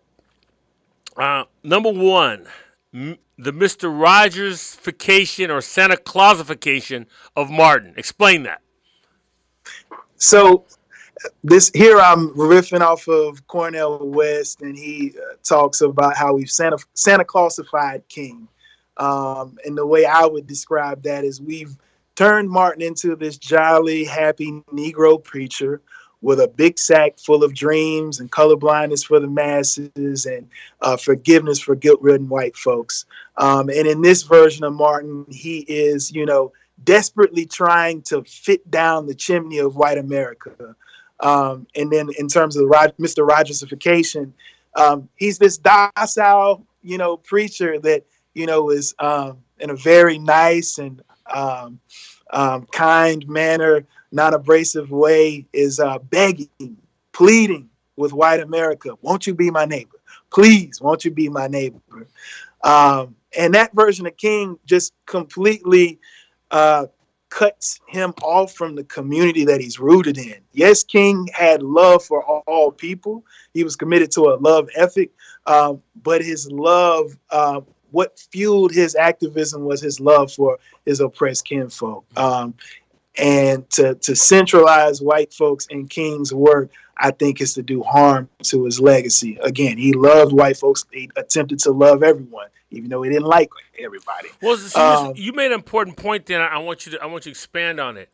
Uh, 1.17 1.45
number 1.63 1.91
one, 1.91 2.45
m- 2.93 3.17
the 3.37 3.51
Mister 3.51 3.89
Rogersification 3.89 5.49
or 5.49 5.61
Santa 5.61 5.95
Clausification 5.95 7.05
of 7.35 7.49
Martin. 7.49 7.93
Explain 7.97 8.43
that. 8.43 8.61
So, 10.17 10.65
this 11.43 11.71
here 11.73 11.99
I'm 11.99 12.29
riffing 12.35 12.81
off 12.81 13.07
of 13.07 13.45
Cornel 13.47 14.09
West, 14.09 14.61
and 14.61 14.77
he 14.77 15.13
uh, 15.17 15.35
talks 15.43 15.81
about 15.81 16.15
how 16.15 16.33
we've 16.33 16.51
Santa 16.51 16.77
Santa 16.93 17.25
Clausified 17.25 18.03
King. 18.09 18.47
Um, 18.97 19.57
and 19.65 19.77
the 19.77 19.85
way 19.85 20.05
I 20.05 20.25
would 20.25 20.47
describe 20.47 21.03
that 21.03 21.25
is 21.25 21.41
we've 21.41 21.77
turned 22.15 22.49
Martin 22.49 22.81
into 22.81 23.15
this 23.17 23.37
jolly, 23.37 24.05
happy 24.05 24.63
Negro 24.73 25.21
preacher 25.21 25.81
with 26.25 26.39
a 26.39 26.47
big 26.47 26.79
sack 26.79 27.19
full 27.19 27.43
of 27.43 27.53
dreams 27.53 28.19
and 28.19 28.31
colorblindness 28.31 29.05
for 29.05 29.19
the 29.19 29.27
masses 29.27 30.25
and 30.25 30.49
uh, 30.81 30.97
forgiveness 30.97 31.59
for 31.59 31.75
guilt-ridden 31.75 32.27
white 32.27 32.57
folks. 32.57 33.05
Um, 33.37 33.69
and 33.69 33.85
in 33.85 34.01
this 34.01 34.23
version 34.23 34.63
of 34.63 34.73
Martin, 34.73 35.27
he 35.29 35.59
is, 35.67 36.11
you 36.11 36.25
know, 36.25 36.51
desperately 36.83 37.45
trying 37.45 38.01
to 38.01 38.23
fit 38.23 38.69
down 38.71 39.05
the 39.05 39.13
chimney 39.13 39.59
of 39.59 39.75
white 39.75 39.99
America. 39.99 40.75
Um, 41.19 41.67
and 41.75 41.91
then 41.91 42.09
in 42.17 42.27
terms 42.27 42.57
of 42.57 42.65
Rod- 42.67 42.97
Mr. 42.99 43.27
Rogersification, 43.27 44.31
um, 44.75 45.07
he's 45.17 45.37
this 45.37 45.59
docile, 45.59 46.65
you 46.81 46.97
know, 46.97 47.17
preacher 47.17 47.77
that, 47.81 48.03
you 48.33 48.47
know, 48.47 48.71
is 48.71 48.95
um, 48.97 49.37
in 49.59 49.69
a 49.69 49.75
very 49.75 50.17
nice 50.17 50.79
and 50.79 51.03
um, 51.33 51.79
um, 52.31 52.65
kind 52.71 53.27
manner 53.27 53.85
non-abrasive 54.11 54.91
way 54.91 55.45
is 55.53 55.79
uh, 55.79 55.99
begging, 55.99 56.77
pleading 57.11 57.69
with 57.97 58.13
white 58.13 58.39
America, 58.39 58.91
won't 59.01 59.27
you 59.27 59.33
be 59.33 59.51
my 59.51 59.65
neighbor? 59.65 59.97
Please, 60.31 60.81
won't 60.81 61.05
you 61.05 61.11
be 61.11 61.29
my 61.29 61.47
neighbor? 61.47 61.79
Um, 62.63 63.15
and 63.37 63.53
that 63.53 63.73
version 63.73 64.07
of 64.07 64.17
King 64.17 64.57
just 64.65 64.93
completely 65.05 65.99
uh, 66.51 66.87
cuts 67.29 67.81
him 67.87 68.13
off 68.21 68.53
from 68.53 68.75
the 68.75 68.83
community 68.85 69.43
that 69.45 69.59
he's 69.59 69.79
rooted 69.79 70.17
in. 70.17 70.37
Yes, 70.53 70.83
King 70.83 71.27
had 71.33 71.61
love 71.61 72.03
for 72.03 72.23
all, 72.23 72.43
all 72.47 72.71
people. 72.71 73.25
He 73.53 73.63
was 73.63 73.75
committed 73.75 74.11
to 74.11 74.29
a 74.29 74.35
love 74.39 74.69
ethic, 74.75 75.11
um, 75.45 75.81
but 76.01 76.21
his 76.21 76.49
love, 76.49 77.17
uh, 77.29 77.61
what 77.95 78.19
fueled 78.19 78.73
his 78.73 78.93
activism 78.93 79.63
was 79.63 79.81
his 79.81 80.01
love 80.01 80.29
for 80.29 80.59
his 80.85 80.99
oppressed 80.99 81.45
kinfolk. 81.45 82.05
Um, 82.17 82.53
and 83.17 83.67
to, 83.69 83.95
to 83.95 84.17
centralize 84.17 85.01
white 85.01 85.33
folks 85.33 85.65
in 85.67 85.87
King's 85.87 86.33
work, 86.33 86.69
I 86.97 87.11
think 87.11 87.39
is 87.39 87.53
to 87.53 87.63
do 87.63 87.81
harm 87.83 88.27
to 88.43 88.65
his 88.65 88.81
legacy. 88.81 89.37
Again, 89.41 89.77
he 89.77 89.93
loved 89.93 90.33
white 90.33 90.57
folks. 90.57 90.83
He 90.91 91.09
attempted 91.15 91.59
to 91.59 91.71
love 91.71 92.03
everyone, 92.03 92.47
even 92.69 92.89
though 92.89 93.01
he 93.01 93.11
didn't 93.11 93.27
like 93.27 93.49
everybody. 93.79 94.27
Well, 94.41 94.59
um, 94.75 95.13
you 95.15 95.31
made 95.31 95.47
an 95.47 95.53
important 95.53 95.95
point. 95.95 96.25
Then 96.25 96.41
I 96.41 96.57
want 96.57 96.85
you 96.85 96.91
to 96.93 97.01
I 97.01 97.05
want 97.05 97.25
you 97.25 97.31
to 97.31 97.37
expand 97.37 97.79
on 97.79 97.95
it 97.95 98.09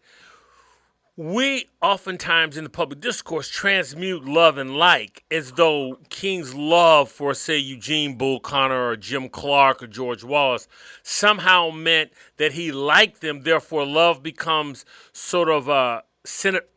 we 1.17 1.67
oftentimes 1.81 2.57
in 2.57 2.63
the 2.63 2.69
public 2.69 3.01
discourse 3.01 3.49
transmute 3.49 4.25
love 4.25 4.57
and 4.57 4.77
like 4.77 5.23
as 5.29 5.51
though 5.53 5.99
King's 6.09 6.53
love 6.53 7.11
for, 7.11 7.33
say, 7.33 7.57
Eugene 7.57 8.17
Bull 8.17 8.39
Connor 8.39 8.87
or 8.87 8.95
Jim 8.95 9.27
Clark 9.27 9.83
or 9.83 9.87
George 9.87 10.23
Wallace 10.23 10.67
somehow 11.03 11.69
meant 11.69 12.11
that 12.37 12.53
he 12.53 12.71
liked 12.71 13.21
them. 13.21 13.41
Therefore, 13.41 13.85
love 13.85 14.23
becomes 14.23 14.85
sort 15.11 15.49
of 15.49 15.67
a, 15.67 16.03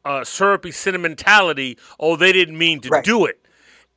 a 0.04 0.24
syrupy 0.24 0.72
sentimentality. 0.72 1.78
Oh, 2.00 2.16
they 2.16 2.32
didn't 2.32 2.58
mean 2.58 2.80
to 2.80 2.88
right. 2.88 3.04
do 3.04 3.26
it. 3.26 3.40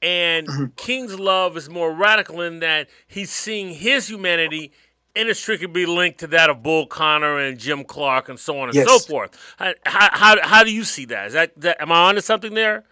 And 0.01 0.47
mm-hmm. 0.47 0.65
King's 0.75 1.19
love 1.19 1.57
is 1.57 1.69
more 1.69 1.91
radical 1.91 2.41
in 2.41 2.59
that 2.59 2.87
he's 3.07 3.31
seeing 3.31 3.73
his 3.73 4.07
humanity 4.07 4.71
inextricably 5.17 5.85
linked 5.85 6.19
to 6.19 6.27
that 6.27 6.49
of 6.49 6.63
Bull 6.63 6.85
Connor 6.85 7.39
and 7.39 7.57
Jim 7.57 7.83
Clark 7.83 8.29
and 8.29 8.39
so 8.39 8.59
on 8.59 8.69
and 8.69 8.75
yes. 8.75 8.87
so 8.87 8.99
forth. 8.99 9.37
How, 9.57 9.73
how, 9.85 10.37
how 10.41 10.63
do 10.63 10.73
you 10.73 10.83
see 10.83 11.05
that? 11.05 11.27
Is 11.27 11.33
that, 11.33 11.59
that 11.61 11.81
am 11.81 11.91
I 11.91 12.09
onto 12.09 12.21
something 12.21 12.53
there? 12.53 12.83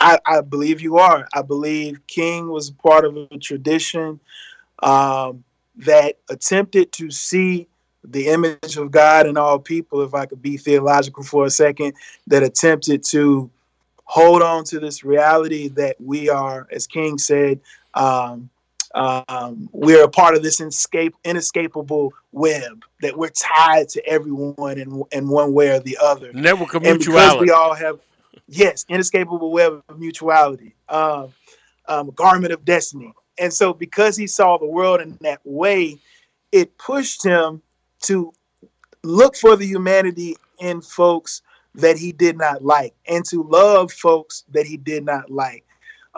I, 0.00 0.18
I, 0.24 0.40
believe 0.42 0.80
you 0.80 0.98
are. 0.98 1.26
I 1.34 1.42
believe 1.42 2.06
King 2.06 2.50
was 2.50 2.70
part 2.70 3.04
of 3.04 3.16
a 3.16 3.38
tradition 3.38 4.20
um, 4.80 5.42
that 5.76 6.18
attempted 6.30 6.92
to 6.92 7.10
see 7.10 7.66
the 8.04 8.28
image 8.28 8.76
of 8.76 8.90
God 8.90 9.26
in 9.26 9.36
all 9.36 9.58
people, 9.58 10.02
if 10.02 10.14
I 10.14 10.26
could 10.26 10.40
be 10.40 10.56
theological 10.56 11.24
for 11.24 11.46
a 11.46 11.50
second, 11.50 11.94
that 12.28 12.42
attempted 12.42 13.02
to 13.06 13.50
hold 14.04 14.40
on 14.40 14.64
to 14.64 14.80
this 14.80 15.04
reality 15.04 15.68
that 15.68 16.00
we 16.00 16.30
are, 16.30 16.66
as 16.72 16.86
King 16.86 17.18
said, 17.18 17.60
um, 17.94 18.48
um, 18.98 19.68
we're 19.72 20.04
a 20.04 20.08
part 20.08 20.34
of 20.34 20.42
this 20.42 20.60
inescape, 20.60 21.12
inescapable 21.24 22.12
web 22.32 22.84
that 23.00 23.16
we're 23.16 23.30
tied 23.30 23.88
to 23.90 24.04
everyone 24.06 24.78
in, 24.78 25.02
in 25.12 25.28
one 25.28 25.52
way 25.52 25.70
or 25.70 25.80
the 25.80 25.96
other. 26.02 26.32
Network 26.32 26.74
of 26.74 26.84
and 26.84 26.98
mutuality. 26.98 27.44
we 27.44 27.50
all 27.50 27.74
have, 27.74 28.00
yes, 28.48 28.84
inescapable 28.88 29.52
web 29.52 29.82
of 29.88 29.98
mutuality, 29.98 30.74
um, 30.88 31.32
um, 31.86 32.10
garment 32.16 32.52
of 32.52 32.64
destiny. 32.64 33.12
And 33.38 33.52
so, 33.52 33.72
because 33.72 34.16
he 34.16 34.26
saw 34.26 34.58
the 34.58 34.66
world 34.66 35.00
in 35.00 35.16
that 35.20 35.40
way, 35.44 35.98
it 36.50 36.76
pushed 36.76 37.22
him 37.22 37.62
to 38.00 38.32
look 39.04 39.36
for 39.36 39.54
the 39.54 39.66
humanity 39.66 40.36
in 40.58 40.80
folks 40.80 41.42
that 41.76 41.96
he 41.96 42.10
did 42.10 42.36
not 42.36 42.64
like 42.64 42.94
and 43.06 43.24
to 43.26 43.44
love 43.44 43.92
folks 43.92 44.44
that 44.50 44.66
he 44.66 44.76
did 44.76 45.04
not 45.04 45.30
like. 45.30 45.64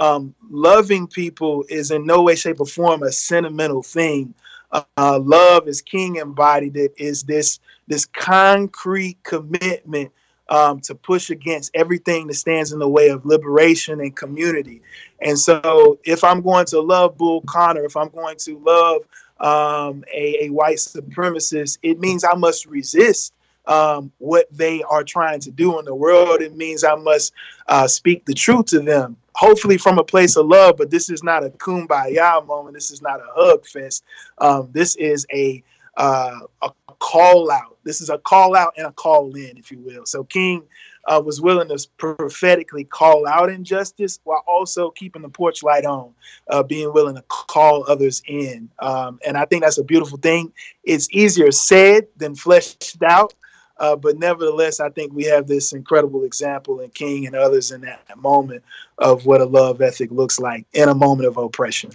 Um, 0.01 0.35
loving 0.51 1.07
people 1.07 1.65
is 1.69 1.91
in 1.91 2.07
no 2.07 2.23
way, 2.23 2.35
shape, 2.35 2.59
or 2.59 2.67
form 2.67 3.03
a 3.03 3.13
sentimental 3.13 3.83
thing. 3.83 4.35
Uh, 4.73 5.19
love 5.23 5.69
is 5.69 5.83
king 5.83 6.17
embodied. 6.17 6.77
It 6.77 6.95
is 6.97 7.25
this 7.25 7.61
this 7.87 8.07
concrete 8.07 9.19
commitment 9.25 10.11
um, 10.49 10.81
to 10.81 10.95
push 10.95 11.29
against 11.29 11.71
everything 11.75 12.29
that 12.29 12.35
stands 12.35 12.73
in 12.73 12.79
the 12.79 12.89
way 12.89 13.09
of 13.09 13.27
liberation 13.27 14.01
and 14.01 14.17
community. 14.17 14.81
And 15.21 15.39
so, 15.39 15.99
if 16.05 16.25
I'm 16.25 16.41
going 16.41 16.67
to 16.67 16.81
love 16.81 17.19
Bull 17.19 17.43
Connor, 17.43 17.85
if 17.85 17.97
I'm 17.97 18.09
going 18.09 18.37
to 18.39 18.59
love 18.59 19.03
um, 19.41 20.05
a, 20.13 20.47
a, 20.47 20.51
white 20.51 20.77
supremacist, 20.77 21.79
it 21.83 21.99
means 21.99 22.25
I 22.25 22.35
must 22.35 22.67
resist 22.67 23.33
um, 23.67 24.13
what 24.19 24.47
they 24.51 24.83
are 24.83 25.05
trying 25.05 25.41
to 25.41 25.51
do 25.51 25.79
in 25.79 25.85
the 25.85 25.95
world. 25.95 26.41
It 26.41 26.57
means 26.57 26.85
I 26.85 26.95
must 26.95 27.33
uh, 27.69 27.87
speak 27.87 28.25
the 28.27 28.35
truth 28.35 28.67
to 28.67 28.81
them, 28.81 29.17
hopefully 29.35 29.79
from 29.79 29.99
a 29.99 30.05
place 30.05 30.37
of 30.37 30.47
love. 30.47 30.77
But 30.77 30.91
this 30.91 31.11
is 31.11 31.23
not 31.23 31.45
a 31.45 31.51
kumbaya 31.51 32.47
moment. 32.47 32.75
This 32.75 32.91
is 32.91 33.03
not 33.03 33.21
a 33.21 33.27
hug 33.35 33.67
fest. 33.67 34.05
Um, 34.39 34.69
this 34.73 34.97
is 34.97 35.27
a 35.33 35.63
uh, 35.97 36.41
a 36.63 36.71
call 36.99 37.51
out. 37.51 37.79
This 37.85 38.01
is 38.01 38.11
a 38.11 38.19
call 38.19 38.55
out 38.55 38.75
and 38.77 38.87
a 38.87 38.93
call 38.93 39.35
in, 39.35 39.57
if 39.57 39.71
you 39.71 39.79
will. 39.79 40.07
So 40.07 40.25
King 40.25 40.63
uh, 41.07 41.21
was 41.25 41.41
willing 41.41 41.69
to 41.69 41.89
prophetically 41.97 42.85
call 42.85 43.27
out 43.27 43.51
injustice 43.51 44.21
while 44.25 44.45
also 44.47 44.91
keeping 44.91 45.23
the 45.23 45.29
porch 45.29 45.63
light 45.63 45.85
on, 45.85 46.13
uh, 46.49 46.63
being 46.63 46.93
willing 46.93 47.17
to 47.17 47.25
call 47.29 47.85
others 47.89 48.23
in. 48.27 48.71
Um, 48.79 49.19
and 49.27 49.37
I 49.37 49.45
think 49.47 49.63
that's 49.63 49.79
a 49.79 49.85
beautiful 49.85 50.19
thing. 50.19 50.53
It's 50.85 51.09
easier 51.11 51.51
said 51.51 52.07
than 52.17 52.35
fleshed 52.35 53.03
out. 53.03 53.35
Uh, 53.81 53.97
but 53.97 54.19
nevertheless, 54.19 54.79
I 54.79 54.91
think 54.91 55.15
we 55.15 55.25
have 55.25 55.47
this 55.47 55.73
incredible 55.73 56.25
example 56.25 56.81
in 56.81 56.91
King 56.91 57.27
and 57.27 57.35
others 57.35 57.71
in 57.71 57.81
that 57.81 58.03
moment 58.19 58.63
of 58.99 59.25
what 59.25 59.41
a 59.41 59.47
love 59.47 59.81
ethic 59.81 60.11
looks 60.11 60.39
like 60.39 60.67
in 60.75 60.91
a 60.91 60.95
moment 60.95 61.27
of 61.27 61.39
oppression. 61.39 61.91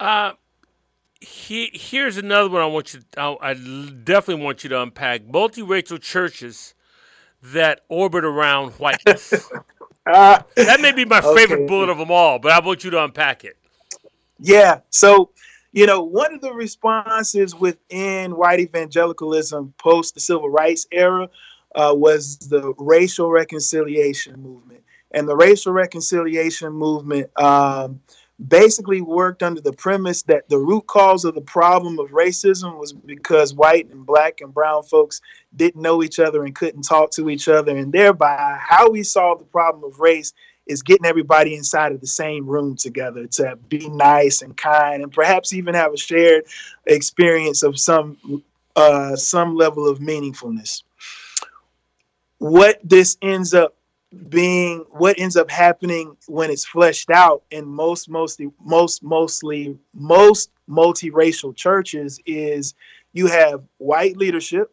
Uh, 0.00 0.32
he, 1.20 1.70
here's 1.74 2.16
another 2.16 2.48
one 2.48 2.62
I 2.62 2.66
want 2.66 2.94
you. 2.94 3.00
I, 3.18 3.36
I 3.42 3.54
definitely 3.54 4.42
want 4.44 4.64
you 4.64 4.70
to 4.70 4.80
unpack. 4.80 5.26
Multiracial 5.26 6.00
churches 6.00 6.74
that 7.42 7.82
orbit 7.90 8.24
around 8.24 8.72
whiteness. 8.72 9.50
uh, 10.06 10.42
that 10.56 10.80
may 10.80 10.92
be 10.92 11.04
my 11.04 11.18
okay. 11.18 11.34
favorite 11.34 11.68
bullet 11.68 11.90
of 11.90 11.98
them 11.98 12.10
all, 12.10 12.38
but 12.38 12.50
I 12.50 12.60
want 12.60 12.82
you 12.82 12.90
to 12.92 13.04
unpack 13.04 13.44
it. 13.44 13.58
Yeah. 14.38 14.80
So, 14.88 15.30
you 15.76 15.84
know, 15.84 16.00
one 16.00 16.32
of 16.32 16.40
the 16.40 16.54
responses 16.54 17.54
within 17.54 18.34
white 18.34 18.60
evangelicalism 18.60 19.74
post 19.76 20.14
the 20.14 20.20
civil 20.20 20.48
rights 20.48 20.86
era 20.90 21.28
uh, 21.74 21.92
was 21.94 22.38
the 22.38 22.72
racial 22.78 23.30
reconciliation 23.30 24.40
movement. 24.40 24.82
And 25.10 25.28
the 25.28 25.36
racial 25.36 25.74
reconciliation 25.74 26.72
movement 26.72 27.30
um, 27.38 28.00
basically 28.48 29.02
worked 29.02 29.42
under 29.42 29.60
the 29.60 29.74
premise 29.74 30.22
that 30.22 30.48
the 30.48 30.56
root 30.56 30.86
cause 30.86 31.26
of 31.26 31.34
the 31.34 31.42
problem 31.42 31.98
of 31.98 32.08
racism 32.08 32.78
was 32.78 32.94
because 32.94 33.52
white 33.52 33.90
and 33.90 34.06
black 34.06 34.40
and 34.40 34.54
brown 34.54 34.82
folks 34.82 35.20
didn't 35.56 35.82
know 35.82 36.02
each 36.02 36.18
other 36.18 36.46
and 36.46 36.54
couldn't 36.54 36.84
talk 36.84 37.10
to 37.10 37.28
each 37.28 37.48
other. 37.48 37.76
And 37.76 37.92
thereby, 37.92 38.58
how 38.66 38.88
we 38.88 39.02
solve 39.02 39.40
the 39.40 39.44
problem 39.44 39.84
of 39.84 40.00
race 40.00 40.32
is 40.66 40.82
getting 40.82 41.06
everybody 41.06 41.54
inside 41.54 41.92
of 41.92 42.00
the 42.00 42.06
same 42.06 42.46
room 42.46 42.76
together 42.76 43.26
to 43.26 43.56
be 43.68 43.88
nice 43.88 44.42
and 44.42 44.56
kind 44.56 45.02
and 45.02 45.12
perhaps 45.12 45.52
even 45.52 45.74
have 45.74 45.92
a 45.92 45.96
shared 45.96 46.44
experience 46.86 47.62
of 47.62 47.78
some 47.78 48.42
uh, 48.74 49.16
some 49.16 49.56
level 49.56 49.88
of 49.88 50.00
meaningfulness. 50.00 50.82
What 52.38 52.78
this 52.84 53.16
ends 53.22 53.54
up 53.54 53.76
being 54.28 54.84
what 54.90 55.18
ends 55.18 55.36
up 55.36 55.50
happening 55.50 56.16
when 56.26 56.50
it's 56.50 56.64
fleshed 56.64 57.10
out 57.10 57.42
in 57.50 57.66
most 57.66 58.08
mostly 58.08 58.50
most 58.64 59.02
mostly 59.02 59.76
most 59.94 60.50
multiracial 60.68 61.54
churches 61.54 62.20
is 62.24 62.74
you 63.12 63.26
have 63.26 63.62
white 63.78 64.16
leadership 64.16 64.70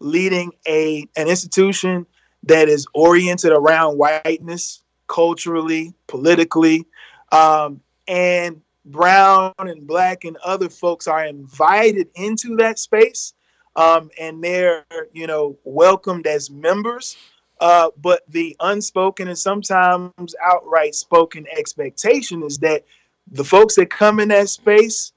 leading 0.00 0.52
a 0.66 1.06
an 1.16 1.28
institution 1.28 2.04
that 2.44 2.68
is 2.68 2.86
oriented 2.94 3.52
around 3.52 3.96
whiteness 3.96 4.82
culturally 5.06 5.92
politically 6.06 6.86
um, 7.32 7.80
and 8.08 8.60
brown 8.86 9.52
and 9.58 9.86
black 9.86 10.24
and 10.24 10.36
other 10.38 10.68
folks 10.68 11.06
are 11.06 11.26
invited 11.26 12.08
into 12.14 12.56
that 12.56 12.78
space 12.78 13.34
um, 13.76 14.10
and 14.18 14.42
they're 14.42 14.84
you 15.12 15.26
know 15.26 15.56
welcomed 15.64 16.26
as 16.26 16.50
members 16.50 17.16
uh, 17.60 17.90
but 18.00 18.22
the 18.28 18.56
unspoken 18.60 19.28
and 19.28 19.38
sometimes 19.38 20.34
outright 20.42 20.94
spoken 20.94 21.46
expectation 21.52 22.42
is 22.42 22.56
that 22.58 22.84
the 23.32 23.44
folks 23.44 23.76
that 23.76 23.90
come 23.90 24.18
in 24.18 24.28
that 24.28 24.48
space 24.48 25.12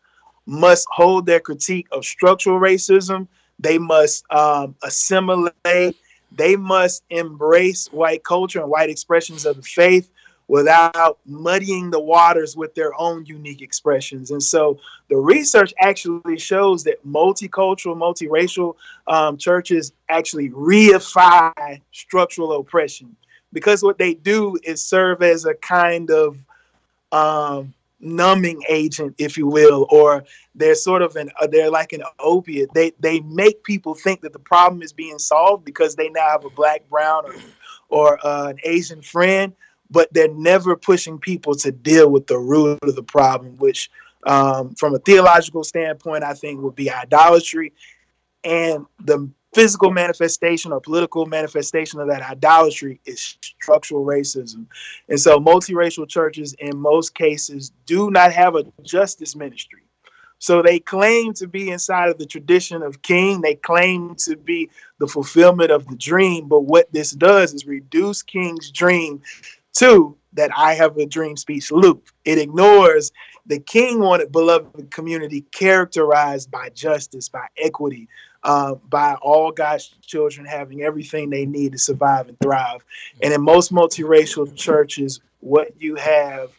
must 0.45 0.87
hold 0.91 1.25
their 1.25 1.39
critique 1.39 1.87
of 1.91 2.05
structural 2.05 2.59
racism. 2.59 3.27
They 3.59 3.77
must 3.77 4.25
um, 4.31 4.75
assimilate. 4.83 5.97
They 6.35 6.55
must 6.55 7.03
embrace 7.09 7.87
white 7.91 8.23
culture 8.23 8.59
and 8.59 8.69
white 8.69 8.89
expressions 8.89 9.45
of 9.45 9.57
the 9.57 9.61
faith 9.61 10.09
without 10.47 11.19
muddying 11.25 11.89
the 11.89 11.99
waters 11.99 12.55
with 12.55 12.75
their 12.75 12.91
own 12.99 13.25
unique 13.25 13.61
expressions. 13.61 14.31
And 14.31 14.43
so 14.43 14.77
the 15.09 15.15
research 15.15 15.73
actually 15.79 16.37
shows 16.37 16.83
that 16.83 17.05
multicultural, 17.07 17.95
multiracial 17.95 18.75
um, 19.07 19.37
churches 19.37 19.93
actually 20.09 20.49
reify 20.49 21.81
structural 21.91 22.53
oppression 22.53 23.15
because 23.53 23.83
what 23.83 23.97
they 23.97 24.15
do 24.15 24.57
is 24.63 24.83
serve 24.83 25.21
as 25.21 25.45
a 25.45 25.53
kind 25.53 26.11
of 26.11 26.37
um, 27.11 27.73
numbing 28.03 28.63
agent, 28.69 29.15
if 29.17 29.37
you 29.37 29.47
will, 29.47 29.87
or 29.89 30.23
they're 30.55 30.75
sort 30.75 31.01
of 31.01 31.15
an 31.15 31.31
uh, 31.41 31.47
they're 31.47 31.71
like 31.71 31.93
an 31.93 32.03
opiate. 32.19 32.73
They 32.73 32.91
they 32.99 33.21
make 33.21 33.63
people 33.63 33.95
think 33.95 34.21
that 34.21 34.33
the 34.33 34.39
problem 34.39 34.81
is 34.81 34.93
being 34.93 35.19
solved 35.19 35.65
because 35.65 35.95
they 35.95 36.09
now 36.09 36.29
have 36.29 36.45
a 36.45 36.49
black, 36.49 36.87
brown, 36.89 37.25
or, 37.25 37.35
or 37.89 38.27
uh, 38.27 38.49
an 38.49 38.59
Asian 38.63 39.01
friend 39.01 39.53
but 39.93 40.11
they're 40.11 40.33
never 40.33 40.75
pushing 40.75 41.19
people 41.19 41.53
to 41.53 41.71
deal 41.71 42.09
with 42.09 42.25
the 42.25 42.37
root 42.37 42.79
of 42.81 42.95
the 42.95 43.03
problem, 43.03 43.55
which, 43.57 43.91
um, 44.25 44.73
from 44.73 44.95
a 44.95 44.99
theological 44.99 45.63
standpoint, 45.63 46.23
I 46.23 46.33
think 46.33 46.61
would 46.61 46.75
be 46.75 46.89
idolatry. 46.89 47.73
And 48.43 48.87
the 48.99 49.29
physical 49.53 49.91
manifestation 49.91 50.71
or 50.71 50.81
political 50.81 51.25
manifestation 51.25 51.99
of 51.99 52.07
that 52.07 52.21
idolatry 52.21 52.99
is 53.05 53.37
structural 53.41 54.05
racism. 54.05 54.65
And 55.09 55.19
so, 55.19 55.39
multiracial 55.39 56.07
churches, 56.07 56.53
in 56.59 56.77
most 56.77 57.13
cases, 57.13 57.71
do 57.85 58.11
not 58.11 58.33
have 58.33 58.55
a 58.55 58.65
justice 58.83 59.35
ministry. 59.35 59.83
So 60.39 60.61
they 60.61 60.79
claim 60.79 61.33
to 61.35 61.47
be 61.47 61.69
inside 61.71 62.09
of 62.09 62.17
the 62.17 62.25
tradition 62.25 62.83
of 62.83 63.01
King. 63.01 63.39
They 63.39 63.55
claim 63.55 64.15
to 64.25 64.35
be 64.35 64.69
the 64.99 65.07
fulfillment 65.07 65.71
of 65.71 65.87
the 65.87 65.95
dream. 65.95 66.49
But 66.49 66.65
what 66.65 66.91
this 66.91 67.11
does 67.11 67.53
is 67.53 67.65
reduce 67.65 68.21
King's 68.21 68.69
dream 68.69 69.21
to 69.77 70.17
that 70.33 70.51
I 70.53 70.73
have 70.73 70.97
a 70.97 71.05
dream 71.05 71.37
speech 71.37 71.71
loop. 71.71 72.09
It 72.25 72.39
ignores 72.39 73.13
the 73.45 73.59
king 73.59 73.99
wanted 73.99 74.31
beloved 74.31 74.91
community 74.91 75.45
characterized 75.51 76.51
by 76.51 76.69
justice, 76.69 77.29
by 77.29 77.47
equity, 77.57 78.07
uh, 78.43 78.75
by 78.89 79.15
all 79.21 79.51
God's 79.51 79.89
children 80.01 80.45
having 80.45 80.81
everything 80.81 81.29
they 81.29 81.45
need 81.45 81.71
to 81.71 81.77
survive 81.77 82.27
and 82.27 82.39
thrive. 82.39 82.83
And 83.21 83.33
in 83.33 83.41
most 83.41 83.71
multiracial 83.71 84.53
churches, 84.55 85.21
what 85.39 85.69
you 85.81 85.95
have 85.95 86.51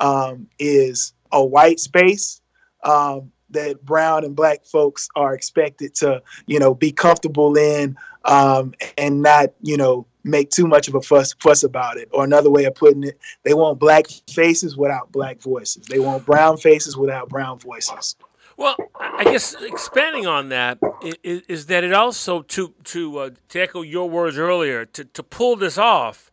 um, 0.00 0.46
is 0.58 1.12
a 1.32 1.44
white 1.44 1.80
space 1.80 2.40
um, 2.84 3.30
that 3.50 3.84
brown 3.84 4.24
and 4.24 4.34
black 4.36 4.64
folks 4.64 5.08
are 5.16 5.34
expected 5.34 5.94
to, 5.96 6.22
you 6.46 6.58
know, 6.58 6.74
be 6.74 6.92
comfortable 6.92 7.56
in 7.56 7.96
um, 8.24 8.74
and 8.96 9.22
not, 9.22 9.50
you 9.60 9.76
know, 9.76 10.06
make 10.24 10.50
too 10.50 10.66
much 10.66 10.88
of 10.88 10.94
a 10.94 11.00
fuss 11.00 11.34
fuss 11.40 11.62
about 11.62 11.96
it. 11.96 12.08
Or 12.12 12.24
another 12.24 12.50
way 12.50 12.64
of 12.64 12.74
putting 12.74 13.04
it, 13.04 13.18
they 13.42 13.54
want 13.54 13.78
black 13.78 14.06
faces 14.28 14.76
without 14.76 15.10
black 15.12 15.40
voices. 15.40 15.86
They 15.86 15.98
want 15.98 16.26
brown 16.26 16.56
faces 16.56 16.96
without 16.96 17.28
brown 17.28 17.58
voices. 17.58 18.16
Well, 18.56 18.76
I 18.94 19.24
guess 19.24 19.54
expanding 19.62 20.26
on 20.26 20.50
that 20.50 20.78
is, 21.22 21.42
is 21.48 21.66
that 21.66 21.82
it 21.82 21.94
also 21.94 22.42
to 22.42 22.74
to 22.84 23.18
uh, 23.18 23.30
to 23.48 23.60
echo 23.60 23.82
your 23.82 24.10
words 24.10 24.36
earlier 24.36 24.84
to 24.84 25.04
to 25.04 25.22
pull 25.22 25.56
this 25.56 25.78
off. 25.78 26.30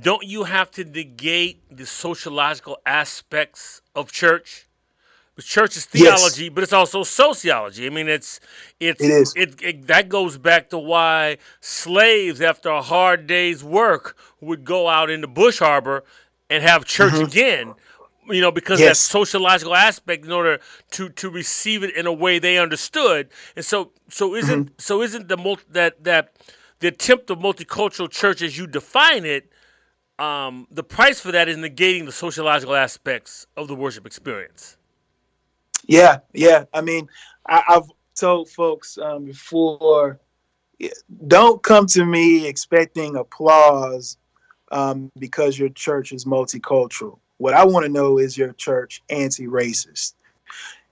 Don't 0.00 0.26
you 0.26 0.44
have 0.44 0.70
to 0.72 0.84
negate 0.84 1.62
the 1.74 1.86
sociological 1.86 2.78
aspects 2.84 3.80
of 3.94 4.10
church? 4.10 4.65
Church 5.42 5.76
is 5.76 5.84
theology, 5.84 6.44
yes. 6.44 6.52
but 6.54 6.62
it's 6.62 6.72
also 6.72 7.02
sociology. 7.02 7.86
I 7.86 7.90
mean, 7.90 8.08
it's 8.08 8.40
it's 8.80 9.02
it 9.02 9.10
is. 9.10 9.34
It, 9.36 9.62
it, 9.62 9.86
that 9.86 10.08
goes 10.08 10.38
back 10.38 10.70
to 10.70 10.78
why 10.78 11.38
slaves, 11.60 12.40
after 12.40 12.70
a 12.70 12.82
hard 12.82 13.26
day's 13.26 13.62
work, 13.62 14.16
would 14.40 14.64
go 14.64 14.88
out 14.88 15.10
into 15.10 15.26
bush 15.26 15.58
harbor 15.58 16.04
and 16.48 16.62
have 16.62 16.84
church 16.84 17.14
mm-hmm. 17.14 17.24
again. 17.24 17.74
You 18.28 18.40
know, 18.40 18.50
because 18.50 18.80
yes. 18.80 18.88
that 18.98 19.10
sociological 19.10 19.76
aspect, 19.76 20.24
in 20.24 20.32
order 20.32 20.58
to 20.92 21.10
to 21.10 21.30
receive 21.30 21.84
it 21.84 21.94
in 21.94 22.06
a 22.06 22.12
way 22.12 22.38
they 22.38 22.58
understood, 22.58 23.28
and 23.54 23.64
so 23.64 23.92
so 24.08 24.34
isn't 24.34 24.64
mm-hmm. 24.64 24.74
so 24.78 25.02
isn't 25.02 25.28
the 25.28 25.36
multi, 25.36 25.62
that 25.70 26.02
that 26.04 26.32
the 26.80 26.88
attempt 26.88 27.30
of 27.30 27.38
multicultural 27.38 28.10
church 28.10 28.42
as 28.42 28.58
you 28.58 28.66
define 28.66 29.24
it 29.24 29.52
um, 30.18 30.66
the 30.70 30.82
price 30.82 31.20
for 31.20 31.32
that 31.32 31.48
is 31.48 31.56
negating 31.56 32.06
the 32.06 32.12
sociological 32.12 32.74
aspects 32.74 33.46
of 33.56 33.68
the 33.68 33.74
worship 33.74 34.06
experience. 34.06 34.76
Yeah, 35.86 36.18
yeah. 36.32 36.64
I 36.72 36.80
mean, 36.80 37.08
I, 37.46 37.62
have 37.68 37.90
told 38.14 38.48
folks 38.48 38.98
um, 38.98 39.24
before, 39.24 40.18
don't 41.26 41.62
come 41.62 41.86
to 41.86 42.04
me 42.04 42.46
expecting 42.46 43.16
applause 43.16 44.18
um, 44.72 45.10
because 45.18 45.58
your 45.58 45.68
church 45.70 46.12
is 46.12 46.24
multicultural. 46.24 47.18
What 47.38 47.54
I 47.54 47.64
want 47.64 47.86
to 47.86 47.92
know 47.92 48.18
is 48.18 48.36
your 48.36 48.52
church 48.54 49.02
anti-racist, 49.10 50.14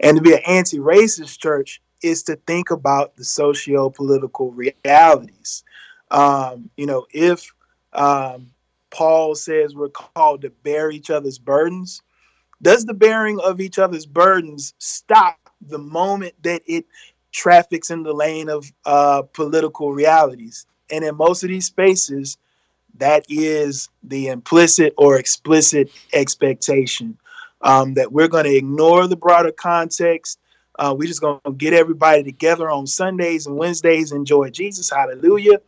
and 0.01 0.17
to 0.17 0.23
be 0.23 0.35
an 0.35 0.43
anti-racist 0.47 1.39
church 1.39 1.81
is 2.03 2.23
to 2.25 2.37
think 2.47 2.71
about 2.71 3.17
the 3.17 3.25
socio-political 3.25 4.53
realities. 4.53 5.65
Um, 6.11 6.71
you 6.77 6.87
know, 6.87 7.07
if 7.13 7.53
um, 7.95 8.51
Paul 8.91 9.35
says 9.35 9.75
we're 9.75 9.89
called 9.89 10.43
to 10.43 10.51
bear 10.51 10.91
each 10.91 11.11
other's 11.11 11.39
burdens. 11.39 12.03
Does 12.65 12.87
the 12.87 12.95
bearing 12.95 13.39
of 13.41 13.61
each 13.61 13.79
other's 13.79 14.07
burdens 14.07 14.73
stop 14.79 15.37
the 15.61 15.79
moment 15.79 16.33
that 16.43 16.63
it 16.67 16.87
traffics 17.31 17.91
in 17.91 18.03
the 18.03 18.15
lane 18.15 18.49
of 18.49 18.73
uh, 18.87 19.21
political 19.35 19.93
realities? 19.93 20.65
And 20.91 21.05
in 21.05 21.15
most 21.15 21.43
of 21.43 21.51
these 21.51 21.67
spaces, 21.67 22.39
that 22.97 23.27
is 23.29 23.91
the 24.03 24.29
implicit 24.29 24.95
or 24.97 25.19
explicit 25.19 25.91
expectation 26.15 27.19
um, 27.61 27.93
that 27.95 28.11
we're 28.11 28.29
going 28.29 28.45
to 28.45 28.57
ignore 28.57 29.09
the 29.09 29.17
broader 29.17 29.53
context. 29.53 30.39
Uh, 30.79 30.95
we're 30.97 31.07
just 31.07 31.21
going 31.21 31.41
to 31.45 31.53
get 31.53 31.75
everybody 31.75 32.23
together 32.23 32.71
on 32.71 32.87
Sundays 32.87 33.47
and 33.47 33.59
Wednesdays, 33.59 34.11
enjoy 34.11 34.49
Jesus, 34.49 34.89
hallelujah. 34.89 35.61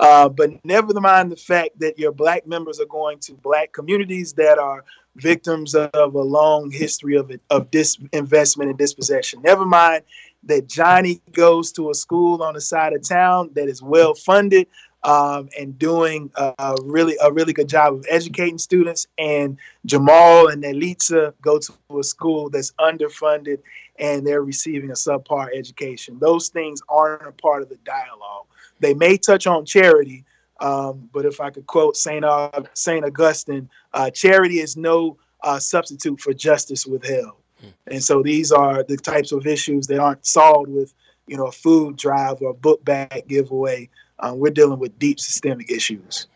Uh, 0.00 0.28
but 0.28 0.50
never 0.64 0.92
mind 1.00 1.30
the 1.30 1.36
fact 1.36 1.78
that 1.78 1.96
your 1.96 2.10
black 2.10 2.44
members 2.44 2.80
are 2.80 2.86
going 2.86 3.20
to 3.20 3.34
black 3.34 3.72
communities 3.72 4.32
that 4.32 4.58
are 4.58 4.84
victims 5.16 5.74
of 5.74 6.14
a 6.14 6.22
long 6.22 6.70
history 6.70 7.16
of 7.16 7.30
of 7.50 7.70
disinvestment 7.70 8.70
and 8.70 8.78
dispossession. 8.78 9.42
Never 9.42 9.64
mind 9.64 10.02
that 10.44 10.66
Johnny 10.66 11.20
goes 11.32 11.72
to 11.72 11.90
a 11.90 11.94
school 11.94 12.42
on 12.42 12.54
the 12.54 12.60
side 12.60 12.92
of 12.92 13.06
town 13.06 13.50
that 13.54 13.68
is 13.68 13.82
well 13.82 14.14
funded 14.14 14.66
um, 15.02 15.48
and 15.58 15.78
doing 15.78 16.30
a, 16.36 16.54
a, 16.58 16.76
really 16.82 17.16
a 17.22 17.32
really 17.32 17.52
good 17.52 17.68
job 17.68 17.94
of 17.94 18.06
educating 18.08 18.58
students, 18.58 19.06
and 19.18 19.58
Jamal 19.86 20.48
and 20.48 20.62
Elitza 20.62 21.32
go 21.40 21.58
to 21.58 21.98
a 21.98 22.02
school 22.02 22.50
that's 22.50 22.72
underfunded 22.72 23.58
and 23.98 24.26
they're 24.26 24.42
receiving 24.42 24.90
a 24.90 24.94
subpar 24.94 25.48
education. 25.54 26.18
Those 26.18 26.48
things 26.48 26.80
aren't 26.88 27.26
a 27.26 27.32
part 27.32 27.62
of 27.62 27.68
the 27.68 27.76
dialogue. 27.84 28.46
They 28.80 28.94
may 28.94 29.18
touch 29.18 29.46
on 29.46 29.66
charity, 29.66 30.24
um, 30.60 31.08
but 31.12 31.24
if 31.24 31.40
I 31.40 31.50
could 31.50 31.66
quote 31.66 31.96
Saint 31.96 32.24
uh, 32.24 32.62
Saint 32.74 33.04
Augustine, 33.04 33.68
uh, 33.94 34.10
charity 34.10 34.60
is 34.60 34.76
no 34.76 35.16
uh, 35.42 35.58
substitute 35.58 36.20
for 36.20 36.32
justice 36.32 36.86
withheld. 36.86 37.36
Mm. 37.64 37.72
And 37.86 38.04
so 38.04 38.22
these 38.22 38.52
are 38.52 38.82
the 38.82 38.96
types 38.96 39.32
of 39.32 39.46
issues 39.46 39.86
that 39.86 39.98
aren't 39.98 40.26
solved 40.26 40.70
with 40.70 40.92
you 41.26 41.36
know 41.36 41.46
a 41.46 41.52
food 41.52 41.96
drive 41.96 42.42
or 42.42 42.50
a 42.50 42.54
book 42.54 42.84
bag 42.84 43.24
giveaway. 43.28 43.88
Um, 44.18 44.38
we're 44.38 44.50
dealing 44.50 44.78
with 44.78 44.98
deep 44.98 45.18
systemic 45.18 45.70
issues. 45.70 46.26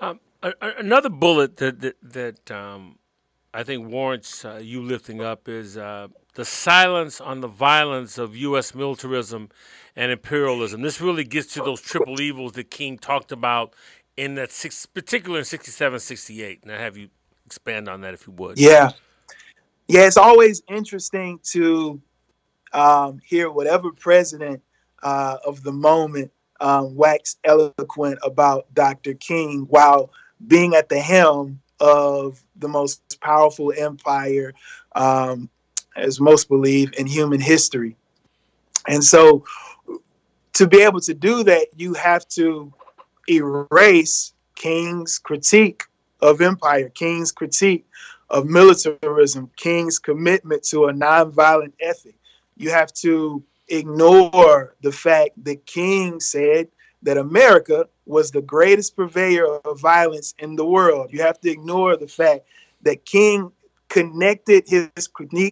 Um, 0.00 0.18
another 0.42 1.08
bullet 1.08 1.56
that 1.58 1.80
that, 1.80 1.96
that 2.02 2.50
um, 2.50 2.98
I 3.54 3.62
think 3.62 3.88
warrants 3.88 4.44
uh, 4.44 4.60
you 4.62 4.82
lifting 4.82 5.20
up 5.20 5.48
is 5.48 5.76
uh, 5.76 6.08
the 6.34 6.44
silence 6.44 7.20
on 7.20 7.40
the 7.40 7.48
violence 7.48 8.18
of 8.18 8.36
U.S. 8.36 8.74
militarism 8.74 9.48
and 9.98 10.12
imperialism. 10.12 10.80
This 10.80 11.00
really 11.00 11.24
gets 11.24 11.52
to 11.54 11.60
those 11.60 11.80
triple 11.80 12.20
evils 12.20 12.52
that 12.52 12.70
King 12.70 12.98
talked 12.98 13.32
about 13.32 13.74
in 14.16 14.36
that 14.36 14.52
six, 14.52 14.86
particular 14.86 15.40
in 15.40 15.44
67, 15.44 15.98
68. 15.98 16.60
And 16.62 16.70
I 16.70 16.78
have 16.78 16.96
you 16.96 17.08
expand 17.44 17.88
on 17.88 18.02
that 18.02 18.14
if 18.14 18.26
you 18.26 18.32
would. 18.34 18.58
Yeah. 18.58 18.92
Yeah, 19.88 20.02
it's 20.02 20.16
always 20.16 20.62
interesting 20.68 21.40
to 21.50 22.00
um, 22.72 23.18
hear 23.24 23.50
whatever 23.50 23.90
president 23.90 24.62
uh, 25.02 25.38
of 25.44 25.64
the 25.64 25.72
moment 25.72 26.30
um, 26.60 26.94
wax 26.94 27.36
eloquent 27.42 28.20
about 28.22 28.72
Dr. 28.74 29.14
King 29.14 29.62
while 29.68 30.12
being 30.46 30.74
at 30.74 30.88
the 30.88 31.00
helm 31.00 31.60
of 31.80 32.40
the 32.56 32.68
most 32.68 33.20
powerful 33.20 33.72
empire 33.76 34.54
um, 34.94 35.50
as 35.96 36.20
most 36.20 36.48
believe, 36.48 36.92
in 36.96 37.06
human 37.06 37.40
history. 37.40 37.96
And 38.86 39.02
so, 39.02 39.44
to 40.58 40.66
be 40.66 40.82
able 40.82 41.00
to 41.00 41.14
do 41.14 41.44
that, 41.44 41.68
you 41.76 41.94
have 41.94 42.26
to 42.26 42.72
erase 43.28 44.32
King's 44.56 45.16
critique 45.16 45.84
of 46.20 46.40
empire, 46.40 46.88
King's 46.88 47.30
critique 47.30 47.86
of 48.28 48.44
militarism, 48.44 49.48
King's 49.54 50.00
commitment 50.00 50.64
to 50.64 50.86
a 50.86 50.92
nonviolent 50.92 51.74
ethic. 51.78 52.16
You 52.56 52.70
have 52.70 52.92
to 52.94 53.40
ignore 53.68 54.74
the 54.82 54.90
fact 54.90 55.44
that 55.44 55.64
King 55.64 56.18
said 56.18 56.66
that 57.02 57.18
America 57.18 57.88
was 58.06 58.32
the 58.32 58.42
greatest 58.42 58.96
purveyor 58.96 59.58
of 59.58 59.78
violence 59.80 60.34
in 60.40 60.56
the 60.56 60.66
world. 60.66 61.12
You 61.12 61.22
have 61.22 61.40
to 61.42 61.50
ignore 61.52 61.96
the 61.96 62.08
fact 62.08 62.46
that 62.82 63.04
King 63.04 63.52
connected 63.98 64.62
his 64.68 65.08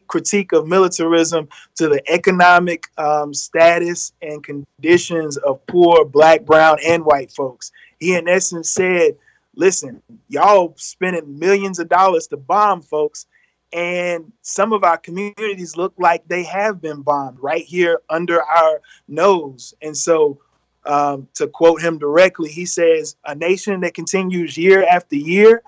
critique 0.07 0.53
of 0.53 0.69
militarism 0.69 1.49
to 1.75 1.89
the 1.89 2.01
economic 2.13 2.87
um, 2.97 3.35
status 3.35 4.13
and 4.23 4.45
conditions 4.45 5.37
of 5.39 5.65
poor 5.67 6.05
black, 6.05 6.45
brown, 6.45 6.79
and 6.87 7.05
white 7.05 7.33
folks. 7.33 7.73
He, 7.99 8.15
in 8.15 8.29
essence, 8.29 8.71
said, 8.71 9.17
Listen, 9.57 10.03
y'all 10.29 10.75
spending 10.77 11.39
millions 11.39 11.79
of 11.79 11.89
dollars 11.89 12.27
to 12.29 12.37
bomb 12.37 12.83
folks, 12.83 13.27
and 13.73 14.31
some 14.43 14.73
of 14.73 14.85
our 14.85 14.99
communities 14.99 15.77
look 15.77 15.95
like 15.99 16.29
they 16.29 16.45
have 16.45 16.81
been 16.81 17.01
bombed 17.03 17.41
right 17.41 17.65
here 17.65 18.01
under 18.11 18.43
our 18.43 18.81
nose. 19.09 19.75
And 19.83 19.97
so, 19.97 20.39
um, 20.85 21.27
to 21.35 21.49
quote 21.49 21.83
him 21.83 21.99
directly, 21.99 22.51
he 22.51 22.67
says, 22.67 23.17
A 23.25 23.35
nation 23.35 23.81
that 23.81 23.95
continues 23.95 24.57
year 24.57 24.87
after 24.87 25.17
year 25.17 25.63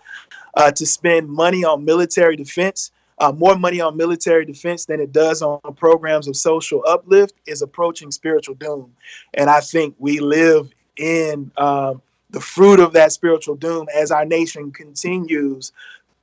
uh, 0.58 0.72
to 0.72 0.84
spend 0.84 1.30
money 1.30 1.64
on 1.64 1.84
military 1.84 2.36
defense, 2.36 2.90
uh, 3.18 3.32
more 3.32 3.56
money 3.56 3.80
on 3.80 3.96
military 3.96 4.44
defense 4.44 4.84
than 4.86 5.00
it 5.00 5.12
does 5.12 5.40
on 5.40 5.60
programs 5.76 6.26
of 6.26 6.36
social 6.36 6.82
uplift, 6.86 7.34
is 7.46 7.62
approaching 7.62 8.10
spiritual 8.10 8.56
doom. 8.56 8.92
And 9.34 9.48
I 9.48 9.60
think 9.60 9.94
we 9.98 10.18
live 10.18 10.68
in 10.96 11.52
um, 11.56 12.02
the 12.30 12.40
fruit 12.40 12.80
of 12.80 12.92
that 12.94 13.12
spiritual 13.12 13.54
doom 13.54 13.86
as 13.94 14.10
our 14.10 14.24
nation 14.24 14.72
continues 14.72 15.72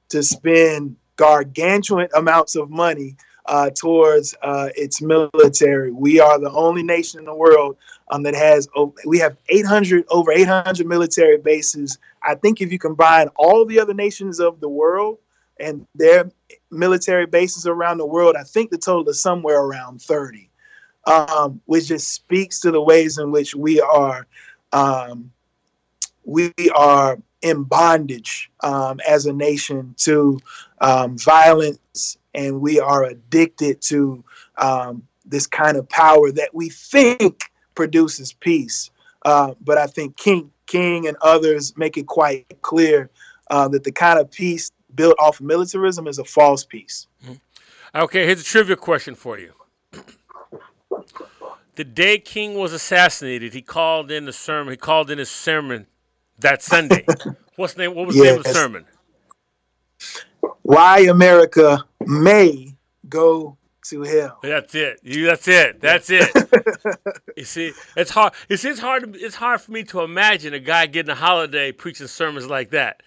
to 0.10 0.22
spend 0.22 0.98
gargantuan 1.16 2.10
amounts 2.14 2.56
of 2.56 2.70
money 2.70 3.16
uh, 3.48 3.70
towards 3.70 4.36
uh, 4.42 4.70
its 4.76 5.02
military. 5.02 5.92
We 5.92 6.20
are 6.20 6.40
the 6.40 6.52
only 6.52 6.84
nation 6.84 7.20
in 7.20 7.26
the 7.26 7.36
world 7.36 7.78
um, 8.10 8.24
that 8.24 8.36
has 8.36 8.68
we 9.06 9.20
have 9.20 9.38
800 9.50 10.06
over 10.10 10.32
800 10.32 10.86
military 10.86 11.38
bases. 11.38 11.98
I 12.24 12.36
think 12.36 12.62
if 12.62 12.72
you 12.72 12.80
combine 12.80 13.28
all 13.36 13.66
the 13.66 13.80
other 13.80 13.94
nations 13.94 14.40
of 14.40 14.60
the 14.60 14.70
world 14.70 15.20
and 15.60 15.86
their 15.96 16.30
military 16.72 17.26
bases 17.26 17.66
around 17.66 17.98
the 17.98 18.06
world, 18.06 18.36
I 18.36 18.44
think 18.44 18.72
the 18.72 18.78
total 18.78 19.10
is 19.10 19.22
somewhere 19.22 19.62
around 19.62 20.02
30, 20.02 20.50
um, 21.06 21.62
which 21.66 21.88
just 21.88 22.14
speaks 22.14 22.60
to 22.62 22.72
the 22.72 22.82
ways 22.82 23.18
in 23.18 23.32
which 23.32 23.56
we 23.56 23.80
are 23.80 24.28
um, 24.74 25.32
we 26.26 26.52
are 26.76 27.20
in 27.42 27.64
bondage 27.64 28.50
um, 28.64 29.00
as 29.08 29.26
a 29.28 29.34
nation 29.34 29.94
to 29.98 30.40
um, 30.82 31.18
violence, 31.18 32.18
and 32.36 32.62
we 32.62 32.80
are 32.80 33.04
addicted 33.06 33.82
to 33.82 34.24
um, 34.58 35.04
this 35.26 35.48
kind 35.48 35.78
of 35.78 35.88
power 35.90 36.32
that 36.32 36.54
we 36.54 36.70
think 36.70 37.52
produces 37.74 38.34
peace. 38.34 38.92
Uh, 39.24 39.56
but 39.62 39.78
I 39.78 39.88
think 39.88 40.18
King 40.18 40.52
King 40.68 41.08
and 41.08 41.18
others 41.22 41.76
make 41.78 41.98
it 41.98 42.08
quite 42.08 42.46
clear 42.62 43.10
uh, 43.50 43.68
that 43.70 43.84
the 43.84 43.92
kind 43.92 44.20
of 44.20 44.30
peace 44.32 44.72
built 44.96 45.16
off 45.20 45.40
of 45.40 45.46
militarism 45.46 46.08
is 46.08 46.20
a 46.20 46.24
false 46.24 46.64
peace. 46.64 47.08
Mm-hmm. 47.24 47.34
Okay, 47.96 48.26
here's 48.26 48.42
a 48.42 48.44
trivia 48.44 48.76
question 48.76 49.16
for 49.16 49.40
you. 49.40 49.54
The 51.76 51.84
day 51.84 52.20
King 52.20 52.56
was 52.56 52.72
assassinated, 52.74 53.54
he 53.54 53.62
called 53.62 54.10
in 54.10 54.26
the 54.26 54.34
sermon. 54.34 54.72
He 54.72 54.78
called 54.78 55.12
in 55.12 55.18
his 55.18 55.30
sermon 55.30 55.88
that 56.40 56.62
Sunday. 56.62 57.06
What's 57.58 57.74
the 57.74 57.84
name? 57.84 57.96
What 57.96 58.08
was 58.08 58.16
yes. 58.16 58.24
the 58.24 58.30
name 58.30 58.38
of 58.40 58.44
the 58.44 58.54
sermon? 58.54 58.86
Why 60.62 61.02
America 61.02 61.84
may 62.08 62.76
go 63.08 63.58
to 63.90 64.02
hell. 64.02 64.40
That's 64.42 64.74
it. 64.76 65.00
You. 65.04 65.26
That's 65.26 65.48
it. 65.48 65.80
That's 65.80 66.10
it. 66.10 66.32
you 67.38 67.44
see, 67.44 67.72
it's 67.96 68.12
hard. 68.12 68.34
It's 68.50 68.66
it's 68.66 68.80
hard. 68.80 69.14
To, 69.14 69.20
it's 69.20 69.36
hard 69.36 69.62
for 69.62 69.72
me 69.72 69.84
to 69.86 70.02
imagine 70.02 70.54
a 70.54 70.60
guy 70.60 70.88
getting 70.88 71.12
a 71.12 71.16
holiday 71.16 71.72
preaching 71.72 72.08
sermons 72.08 72.48
like 72.48 72.72
that. 72.72 73.02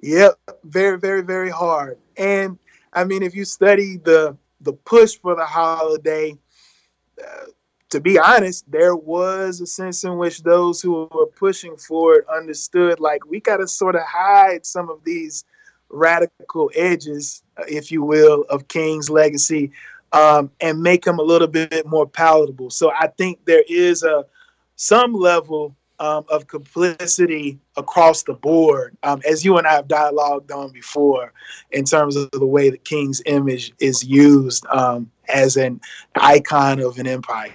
Yep, 0.00 0.34
very, 0.64 0.98
very, 0.98 1.22
very 1.22 1.50
hard. 1.50 1.98
And 2.16 2.58
I 2.92 3.04
mean, 3.04 3.22
if 3.22 3.34
you 3.34 3.44
study 3.44 3.98
the 3.98 4.36
the 4.60 4.72
push 4.72 5.16
for 5.16 5.34
the 5.34 5.44
holiday, 5.44 6.36
uh, 7.22 7.46
to 7.90 8.00
be 8.00 8.18
honest, 8.18 8.70
there 8.70 8.96
was 8.96 9.60
a 9.60 9.66
sense 9.66 10.04
in 10.04 10.16
which 10.16 10.42
those 10.42 10.80
who 10.80 11.08
were 11.12 11.26
pushing 11.26 11.76
for 11.76 12.14
it 12.14 12.24
understood 12.34 12.98
like 13.00 13.26
we 13.26 13.40
got 13.40 13.58
to 13.58 13.68
sort 13.68 13.94
of 13.94 14.02
hide 14.02 14.64
some 14.64 14.88
of 14.88 15.04
these 15.04 15.44
radical 15.92 16.70
edges, 16.74 17.42
uh, 17.58 17.64
if 17.68 17.92
you 17.92 18.02
will, 18.02 18.44
of 18.50 18.68
King's 18.68 19.10
legacy 19.10 19.70
um, 20.12 20.50
and 20.60 20.82
make 20.82 21.04
them 21.04 21.18
a 21.18 21.22
little 21.22 21.48
bit 21.48 21.86
more 21.86 22.06
palatable. 22.06 22.70
So 22.70 22.90
I 22.92 23.08
think 23.08 23.44
there 23.44 23.64
is 23.68 24.02
a 24.02 24.24
some 24.76 25.12
level 25.12 25.76
um, 26.00 26.24
of 26.28 26.48
complicity 26.48 27.58
across 27.76 28.24
the 28.24 28.34
board, 28.34 28.96
um, 29.04 29.22
as 29.28 29.44
you 29.44 29.56
and 29.56 29.66
I 29.66 29.74
have 29.74 29.86
dialogued 29.86 30.50
on 30.50 30.72
before, 30.72 31.32
in 31.70 31.84
terms 31.84 32.16
of 32.16 32.28
the 32.32 32.46
way 32.46 32.70
that 32.70 32.84
King's 32.84 33.22
image 33.26 33.72
is 33.78 34.02
used 34.02 34.66
um, 34.66 35.10
as 35.28 35.56
an 35.56 35.80
icon 36.16 36.80
of 36.80 36.98
an 36.98 37.06
empire. 37.06 37.52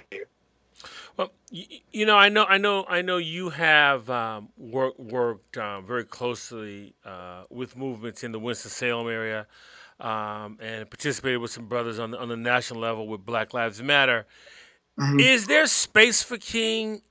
You, 1.50 1.64
you 1.90 2.06
know, 2.06 2.16
I 2.16 2.28
know, 2.28 2.44
I 2.44 2.58
know, 2.58 2.84
I 2.88 3.02
know. 3.02 3.16
You 3.16 3.50
have 3.50 4.08
um, 4.10 4.48
work, 4.56 4.98
worked 4.98 5.56
um, 5.56 5.86
very 5.86 6.04
closely 6.04 6.94
uh, 7.04 7.44
with 7.50 7.76
movements 7.76 8.24
in 8.24 8.32
the 8.32 8.38
Winston 8.38 8.70
Salem 8.70 9.08
area. 9.08 9.46
Um, 10.00 10.58
and 10.60 10.88
participated 10.88 11.40
with 11.40 11.50
some 11.50 11.66
brothers 11.66 11.98
on 11.98 12.12
the, 12.12 12.20
on 12.20 12.28
the 12.28 12.36
national 12.36 12.78
level 12.78 13.08
with 13.08 13.26
Black 13.26 13.52
Lives 13.52 13.82
Matter. 13.82 14.26
Mm-hmm. 14.96 15.18
Is 15.18 15.48
there 15.48 15.66
space 15.66 16.22
for 16.22 16.38
King 16.38 17.02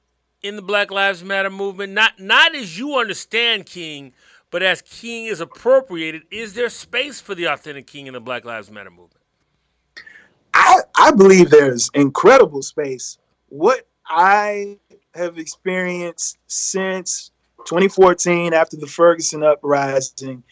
in 0.42 0.56
the 0.56 0.62
Black 0.62 0.90
Lives 0.90 1.22
Matter 1.22 1.50
movement? 1.50 1.92
Not 1.92 2.18
not 2.18 2.56
as 2.56 2.80
you 2.80 2.98
understand 2.98 3.66
King, 3.66 4.14
but 4.52 4.64
as 4.64 4.82
King 4.82 5.26
is 5.26 5.42
appropriated. 5.42 6.24
Is 6.32 6.54
there 6.54 6.70
space 6.70 7.20
for 7.20 7.36
the 7.36 7.46
authentic 7.46 7.88
King 7.88 8.08
in 8.08 8.14
the 8.14 8.22
Black 8.22 8.46
Lives 8.46 8.72
Matter 8.72 8.90
movement? 8.90 9.22
I, 10.54 10.80
I 10.96 11.12
believe 11.12 11.50
there's 11.50 11.90
incredible 11.94 12.62
space. 12.62 13.18
What 13.50 13.86
I 14.10 14.78
have 15.14 15.38
experienced 15.38 16.38
since 16.48 17.32
2014, 17.66 18.54
after 18.54 18.78
the 18.78 18.88
Ferguson 18.88 19.44
uprising, 19.44 20.44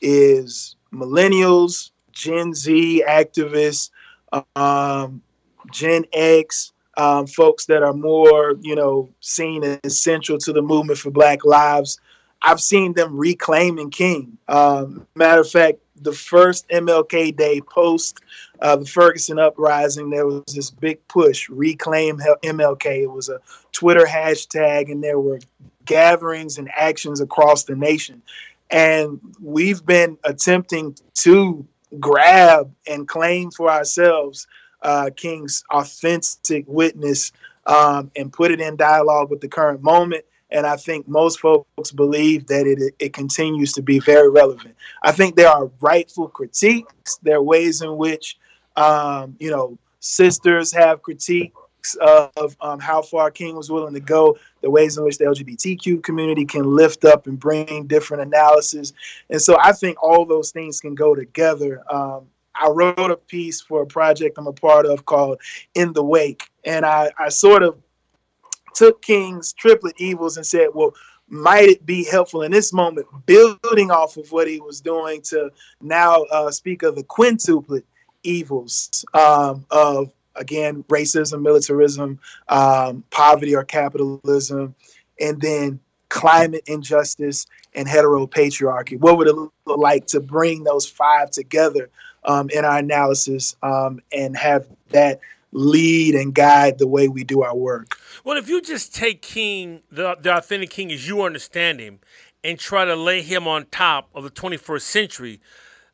is 0.00 0.76
millennials, 0.92 1.90
Gen 2.12 2.54
Z 2.54 3.04
activists, 3.08 3.90
um, 4.56 5.22
Gen 5.70 6.04
X, 6.12 6.72
um, 6.96 7.26
folks 7.26 7.66
that 7.66 7.82
are 7.82 7.92
more, 7.92 8.54
you 8.60 8.74
know, 8.74 9.08
seen 9.20 9.78
as 9.84 10.00
central 10.00 10.38
to 10.38 10.52
the 10.52 10.62
movement 10.62 10.98
for 10.98 11.10
Black 11.10 11.44
Lives. 11.44 11.98
I've 12.42 12.60
seen 12.60 12.92
them 12.94 13.16
reclaiming 13.16 13.90
King. 13.90 14.36
Um, 14.48 15.06
matter 15.14 15.40
of 15.40 15.50
fact, 15.50 15.78
the 15.96 16.12
first 16.12 16.68
MLK 16.68 17.36
Day 17.36 17.60
post 17.60 18.18
uh, 18.62 18.76
the 18.76 18.86
Ferguson 18.86 19.40
uprising, 19.40 20.08
there 20.08 20.24
was 20.24 20.44
this 20.54 20.70
big 20.70 21.06
push, 21.08 21.48
reclaim 21.48 22.18
MLK. 22.44 23.02
It 23.02 23.10
was 23.10 23.28
a 23.28 23.40
Twitter 23.72 24.06
hashtag, 24.06 24.90
and 24.90 25.02
there 25.02 25.18
were 25.18 25.40
gatherings 25.84 26.58
and 26.58 26.70
actions 26.76 27.20
across 27.20 27.64
the 27.64 27.74
nation. 27.74 28.22
And 28.70 29.20
we've 29.42 29.84
been 29.84 30.16
attempting 30.22 30.94
to 31.14 31.66
grab 31.98 32.72
and 32.86 33.08
claim 33.08 33.50
for 33.50 33.68
ourselves 33.68 34.46
uh, 34.82 35.10
King's 35.16 35.64
authentic 35.70 36.64
witness 36.68 37.32
um, 37.66 38.12
and 38.14 38.32
put 38.32 38.52
it 38.52 38.60
in 38.60 38.76
dialogue 38.76 39.28
with 39.28 39.40
the 39.40 39.48
current 39.48 39.82
moment. 39.82 40.24
And 40.52 40.66
I 40.66 40.76
think 40.76 41.08
most 41.08 41.40
folks 41.40 41.90
believe 41.92 42.46
that 42.46 42.66
it, 42.66 42.94
it 42.98 43.12
continues 43.12 43.72
to 43.72 43.82
be 43.82 43.98
very 43.98 44.30
relevant. 44.30 44.76
I 45.02 45.10
think 45.10 45.34
there 45.34 45.48
are 45.48 45.70
rightful 45.80 46.28
critiques. 46.28 47.18
There 47.22 47.36
are 47.36 47.42
ways 47.42 47.80
in 47.80 47.96
which, 47.96 48.38
um, 48.76 49.34
you 49.40 49.50
know, 49.50 49.78
sisters 50.00 50.70
have 50.72 51.02
critiques 51.02 51.96
of 52.00 52.56
um, 52.60 52.78
how 52.78 53.02
far 53.02 53.30
King 53.30 53.56
was 53.56 53.70
willing 53.70 53.94
to 53.94 54.00
go, 54.00 54.38
the 54.60 54.70
ways 54.70 54.98
in 54.98 55.04
which 55.04 55.18
the 55.18 55.24
LGBTQ 55.24 56.02
community 56.02 56.44
can 56.44 56.76
lift 56.76 57.04
up 57.04 57.26
and 57.26 57.40
bring 57.40 57.86
different 57.86 58.22
analysis. 58.22 58.92
And 59.30 59.40
so 59.40 59.56
I 59.60 59.72
think 59.72 60.00
all 60.02 60.24
those 60.24 60.50
things 60.52 60.80
can 60.80 60.94
go 60.94 61.14
together. 61.14 61.82
Um, 61.92 62.26
I 62.54 62.68
wrote 62.68 63.10
a 63.10 63.16
piece 63.16 63.60
for 63.60 63.82
a 63.82 63.86
project 63.86 64.36
I'm 64.38 64.46
a 64.46 64.52
part 64.52 64.86
of 64.86 65.06
called 65.06 65.40
In 65.74 65.92
the 65.94 66.04
Wake. 66.04 66.50
And 66.64 66.84
I, 66.84 67.10
I 67.18 67.30
sort 67.30 67.62
of 67.62 67.76
took 68.74 69.02
King's 69.02 69.52
triplet 69.52 69.94
evils 69.98 70.36
and 70.36 70.46
said, 70.46 70.68
well, 70.74 70.94
might 71.28 71.68
it 71.68 71.86
be 71.86 72.04
helpful 72.04 72.42
in 72.42 72.52
this 72.52 72.72
moment, 72.72 73.06
building 73.26 73.90
off 73.90 74.16
of 74.16 74.30
what 74.32 74.46
he 74.46 74.60
was 74.60 74.80
doing 74.80 75.22
to 75.22 75.50
now 75.80 76.22
uh, 76.24 76.50
speak 76.50 76.82
of 76.82 76.94
the 76.94 77.04
quintuplet 77.04 77.84
evils 78.22 79.04
um, 79.14 79.64
of 79.70 80.12
again, 80.36 80.82
racism, 80.84 81.42
militarism, 81.42 82.18
um, 82.48 83.04
poverty 83.10 83.54
or 83.54 83.64
capitalism, 83.64 84.74
and 85.20 85.40
then 85.40 85.80
climate 86.08 86.62
injustice 86.66 87.46
and 87.74 87.88
heteropatriarchy. 87.88 88.98
What 88.98 89.16
would 89.16 89.28
it 89.28 89.34
look 89.34 89.52
like 89.66 90.06
to 90.08 90.20
bring 90.20 90.64
those 90.64 90.86
five 90.86 91.30
together 91.30 91.88
um, 92.24 92.50
in 92.50 92.64
our 92.64 92.78
analysis 92.78 93.56
um, 93.62 94.00
and 94.12 94.36
have 94.36 94.66
that 94.90 95.20
lead 95.52 96.14
and 96.14 96.34
guide 96.34 96.78
the 96.78 96.88
way 96.88 97.08
we 97.08 97.24
do 97.24 97.42
our 97.42 97.56
work? 97.56 97.98
Well, 98.24 98.36
if 98.36 98.48
you 98.48 98.60
just 98.60 98.94
take 98.94 99.22
King, 99.22 99.82
the, 99.90 100.16
the 100.20 100.36
authentic 100.36 100.70
King 100.70 100.90
as 100.92 101.06
you 101.06 101.22
understand 101.22 101.80
him, 101.80 102.00
and 102.44 102.58
try 102.58 102.84
to 102.84 102.96
lay 102.96 103.22
him 103.22 103.46
on 103.46 103.66
top 103.70 104.08
of 104.14 104.24
the 104.24 104.30
21st 104.30 104.82
century, 104.82 105.40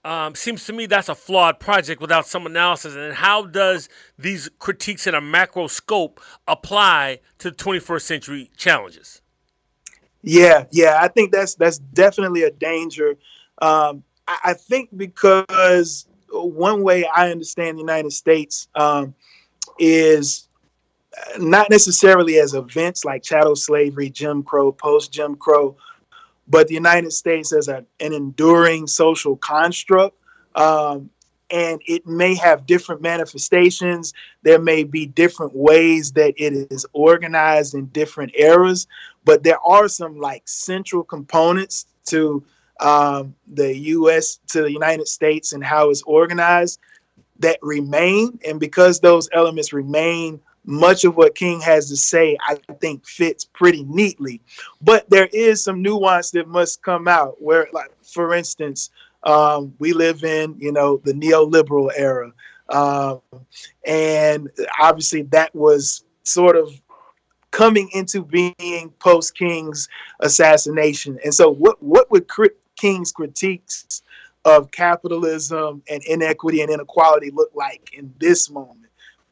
um, 0.05 0.35
seems 0.35 0.65
to 0.65 0.73
me 0.73 0.87
that's 0.87 1.09
a 1.09 1.15
flawed 1.15 1.61
project 1.61 2.01
without 2.01 2.27
some 2.27 2.47
analysis. 2.47 2.95
And 2.95 3.13
how 3.13 3.45
does 3.45 3.89
these 4.19 4.49
critiques 4.59 5.07
in 5.07 5.15
a 5.15 5.21
macro 5.21 5.67
scope 5.67 6.21
apply 6.47 7.21
to 7.39 7.51
the 7.51 7.57
21st 7.57 8.03
century 8.03 8.51
challenges? 8.57 9.21
Yeah, 10.23 10.65
yeah, 10.71 10.99
I 11.01 11.09
think 11.09 11.31
that's 11.31 11.55
that's 11.55 11.79
definitely 11.79 12.43
a 12.43 12.51
danger. 12.51 13.17
Um, 13.63 14.03
I, 14.27 14.39
I, 14.45 14.55
think 14.55 14.91
because 14.97 16.07
one 16.31 16.83
way 16.83 17.05
I 17.07 17.31
understand 17.31 17.77
the 17.79 17.83
United 17.83 18.13
States 18.13 18.69
um, 18.75 19.15
is 19.79 20.49
not 21.39 21.71
necessarily 21.71 22.39
as 22.39 22.55
events 22.55 23.05
like 23.05 23.23
chattel 23.23 23.57
slavery, 23.57 24.11
Jim 24.11 24.43
Crow, 24.43 24.73
post 24.73 25.13
Jim 25.13 25.35
Crow, 25.37 25.77
but 26.47 26.69
the 26.69 26.75
United 26.75 27.13
States 27.13 27.53
as 27.53 27.69
a, 27.69 27.85
an 28.01 28.13
enduring 28.13 28.87
social 28.87 29.37
construct. 29.37 30.17
Um, 30.55 31.11
and 31.51 31.81
it 31.87 32.07
may 32.07 32.35
have 32.35 32.67
different 32.67 33.01
manifestations. 33.01 34.13
There 34.43 34.59
may 34.59 34.85
be 34.85 35.07
different 35.07 35.55
ways 35.55 36.13
that 36.13 36.35
it 36.37 36.71
is 36.71 36.85
organized 36.93 37.75
in 37.75 37.87
different 37.87 38.33
eras, 38.35 38.87
but 39.25 39.43
there 39.43 39.61
are 39.65 39.89
some 39.89 40.19
like 40.19 40.47
central 40.47 41.03
components 41.03 41.87
to 42.07 42.45
um, 42.81 43.35
the 43.47 43.77
U.S. 43.77 44.41
to 44.49 44.63
the 44.63 44.73
United 44.73 45.09
States 45.09 45.53
and 45.53 45.65
how 45.65 45.91
it's 45.91 46.03
organized 46.03 46.81
that 47.39 47.59
remain. 47.63 48.39
And 48.45 48.59
because 48.59 49.01
those 49.01 49.29
elements 49.33 49.73
remain, 49.73 50.41
much 50.65 51.05
of 51.05 51.17
what 51.17 51.35
King 51.35 51.61
has 51.61 51.89
to 51.89 51.97
say, 51.97 52.37
I 52.47 52.57
think, 52.81 53.07
fits 53.07 53.45
pretty 53.45 53.85
neatly. 53.85 54.43
But 54.83 55.09
there 55.09 55.29
is 55.33 55.65
some 55.65 55.83
nuance 55.83 56.31
that 56.33 56.47
must 56.47 56.83
come 56.83 57.09
out. 57.09 57.41
Where, 57.41 57.69
like, 57.73 57.91
for 58.03 58.35
instance, 58.35 58.91
um, 59.23 59.75
we 59.79 59.93
live 59.93 60.25
in, 60.25 60.57
you 60.59 60.73
know, 60.73 61.01
the 61.05 61.13
neoliberal 61.13 61.91
era, 61.97 62.33
um, 62.69 63.21
and 63.87 64.51
obviously 64.79 65.23
that 65.23 65.55
was 65.55 66.05
sort 66.23 66.57
of 66.57 66.71
coming 67.51 67.89
into 67.95 68.23
being 68.23 68.93
post 68.99 69.35
King's 69.37 69.89
assassination. 70.21 71.19
And 71.25 71.33
so, 71.33 71.51
what 71.51 71.83
what 71.83 72.11
would 72.11 72.27
King's 72.77 73.11
critiques 73.11 74.03
of 74.49 74.71
capitalism 74.71 75.83
and 75.89 76.03
inequity 76.05 76.63
and 76.63 76.71
inequality 76.71 77.31
look 77.31 77.51
like 77.55 77.91
in 77.93 78.13
this 78.19 78.51
moment? 78.51 78.89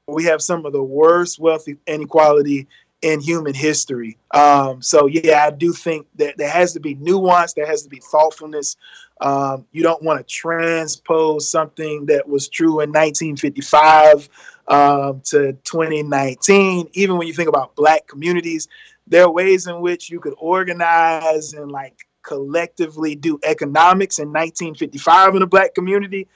we 0.07 0.25
have 0.25 0.41
some 0.41 0.65
of 0.65 0.73
the 0.73 0.83
worst 0.83 1.39
wealth 1.39 1.67
inequality 1.87 2.67
in 3.03 3.21
human 3.21 3.55
history. 3.55 4.17
Um, 4.33 4.81
so 4.81 5.07
yeah, 5.07 5.45
I 5.45 5.51
do 5.51 5.73
think 5.73 6.07
that 6.17 6.37
there 6.39 6.51
has 6.51 6.73
to 6.75 6.81
be 6.81 6.95
nuance, 6.95 7.53
there 7.53 7.67
has 7.67 7.83
to 7.83 7.89
be 7.89 8.01
thoughtfulness. 8.01 8.77
Um, 9.21 9.67
you 9.73 9.83
don't 9.83 10.03
want 10.03 10.19
to 10.19 10.25
transpose 10.25 11.51
something 11.51 12.07
that 12.07 12.29
was 12.29 12.49
true 12.49 12.81
in 12.81 12.91
1955 12.91 14.29
um, 14.69 15.21
to 15.25 15.53
2019. 15.65 16.89
Even 16.93 17.17
when 17.17 17.27
you 17.27 17.33
think 17.33 17.49
about 17.49 17.75
Black 17.77 18.07
communities, 18.07 18.69
there 19.07 19.25
are 19.25 19.31
ways 19.31 19.67
in 19.67 19.81
which 19.81 20.11
you 20.11 20.21
could 20.21 20.35
organize 20.39 21.53
and 21.53 21.71
like 21.71 22.07
collectively 22.27 23.15
do 23.15 23.39
economics 23.45 24.19
in 24.19 24.29
1955 24.29 25.37
in 25.37 25.43
a 25.43 25.47
Black 25.47 25.75
community 25.75 26.27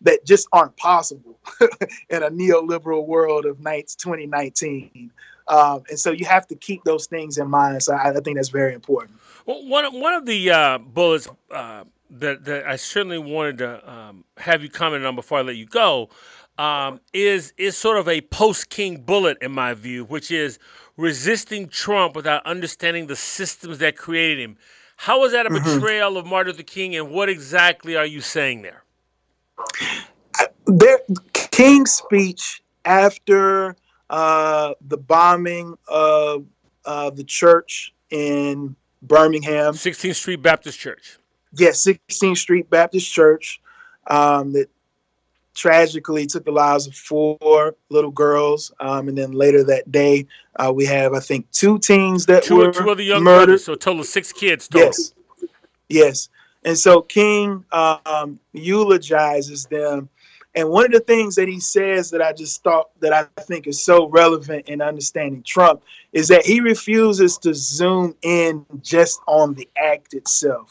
that 0.00 0.24
just 0.24 0.48
aren't 0.52 0.76
possible 0.76 1.38
in 2.10 2.22
a 2.22 2.30
neoliberal 2.30 3.06
world 3.06 3.46
of 3.46 3.58
2019. 3.58 5.10
Um, 5.48 5.82
and 5.88 5.98
so 5.98 6.12
you 6.12 6.26
have 6.26 6.46
to 6.48 6.54
keep 6.54 6.84
those 6.84 7.06
things 7.06 7.38
in 7.38 7.48
mind. 7.48 7.82
So 7.82 7.94
I, 7.94 8.10
I 8.10 8.20
think 8.20 8.36
that's 8.36 8.50
very 8.50 8.74
important. 8.74 9.18
Well, 9.46 9.66
one, 9.66 9.98
one 9.98 10.12
of 10.12 10.26
the 10.26 10.50
uh, 10.50 10.78
bullets 10.78 11.28
uh, 11.50 11.84
that, 12.10 12.44
that 12.44 12.66
I 12.66 12.76
certainly 12.76 13.18
wanted 13.18 13.58
to 13.58 13.90
um, 13.90 14.24
have 14.36 14.62
you 14.62 14.68
comment 14.68 15.04
on 15.04 15.14
before 15.16 15.38
I 15.38 15.42
let 15.42 15.56
you 15.56 15.66
go 15.66 16.10
um, 16.58 17.00
is 17.12 17.54
is 17.56 17.76
sort 17.76 17.98
of 17.98 18.08
a 18.08 18.20
post 18.20 18.68
King 18.68 19.00
bullet 19.02 19.38
in 19.40 19.52
my 19.52 19.74
view, 19.74 20.04
which 20.04 20.30
is 20.30 20.58
resisting 20.96 21.68
Trump 21.68 22.16
without 22.16 22.44
understanding 22.44 23.06
the 23.06 23.16
systems 23.16 23.78
that 23.78 23.96
created 23.96 24.40
him. 24.40 24.58
How 24.98 25.24
is 25.24 25.30
that 25.30 25.46
a 25.46 25.48
mm-hmm. 25.48 25.76
betrayal 25.76 26.16
of 26.16 26.26
Martin 26.26 26.52
Luther 26.52 26.64
King, 26.64 26.96
and 26.96 27.08
what 27.10 27.28
exactly 27.28 27.96
are 27.96 28.04
you 28.04 28.20
saying 28.20 28.62
there? 28.62 28.82
There, 30.66 30.98
King's 31.32 31.92
speech 31.92 32.64
after 32.84 33.76
uh, 34.10 34.74
the 34.80 34.96
bombing 34.96 35.78
of 35.86 36.46
uh, 36.84 37.10
the 37.10 37.22
church 37.22 37.94
in 38.10 38.74
Birmingham, 39.00 39.74
16th 39.74 40.16
Street 40.16 40.42
Baptist 40.42 40.80
Church. 40.80 41.16
Yes, 41.56 41.86
16th 41.86 42.38
Street 42.38 42.68
Baptist 42.68 43.10
Church 43.10 43.60
um, 44.08 44.52
that 44.54 44.68
tragically 45.58 46.24
took 46.24 46.44
the 46.44 46.52
lives 46.52 46.86
of 46.86 46.94
four 46.94 47.74
little 47.90 48.12
girls. 48.12 48.72
Um, 48.78 49.08
and 49.08 49.18
then 49.18 49.32
later 49.32 49.64
that 49.64 49.90
day, 49.90 50.26
uh, 50.56 50.72
we 50.72 50.86
have, 50.86 51.14
I 51.14 51.20
think, 51.20 51.50
two 51.50 51.78
teens 51.80 52.26
that 52.26 52.44
two, 52.44 52.56
were 52.56 52.72
two 52.72 52.88
other 52.88 53.02
young 53.02 53.24
murdered. 53.24 53.46
Brothers, 53.46 53.64
so 53.64 53.72
a 53.72 53.76
total 53.76 54.00
of 54.00 54.06
six 54.06 54.32
kids 54.32 54.68
total. 54.68 54.86
Yes. 54.86 55.14
Yes. 55.88 56.28
And 56.64 56.78
so 56.78 57.02
King 57.02 57.64
um, 57.72 58.38
eulogizes 58.52 59.66
them. 59.66 60.08
And 60.54 60.70
one 60.70 60.86
of 60.86 60.92
the 60.92 61.00
things 61.00 61.34
that 61.34 61.48
he 61.48 61.60
says 61.60 62.10
that 62.10 62.22
I 62.22 62.32
just 62.32 62.62
thought 62.62 62.90
that 63.00 63.12
I 63.12 63.24
think 63.42 63.66
is 63.66 63.82
so 63.82 64.08
relevant 64.08 64.68
in 64.68 64.80
understanding 64.80 65.42
Trump 65.42 65.82
is 66.12 66.28
that 66.28 66.44
he 66.44 66.60
refuses 66.60 67.36
to 67.38 67.52
zoom 67.54 68.14
in 68.22 68.64
just 68.80 69.20
on 69.26 69.54
the 69.54 69.68
act 69.76 70.14
itself. 70.14 70.68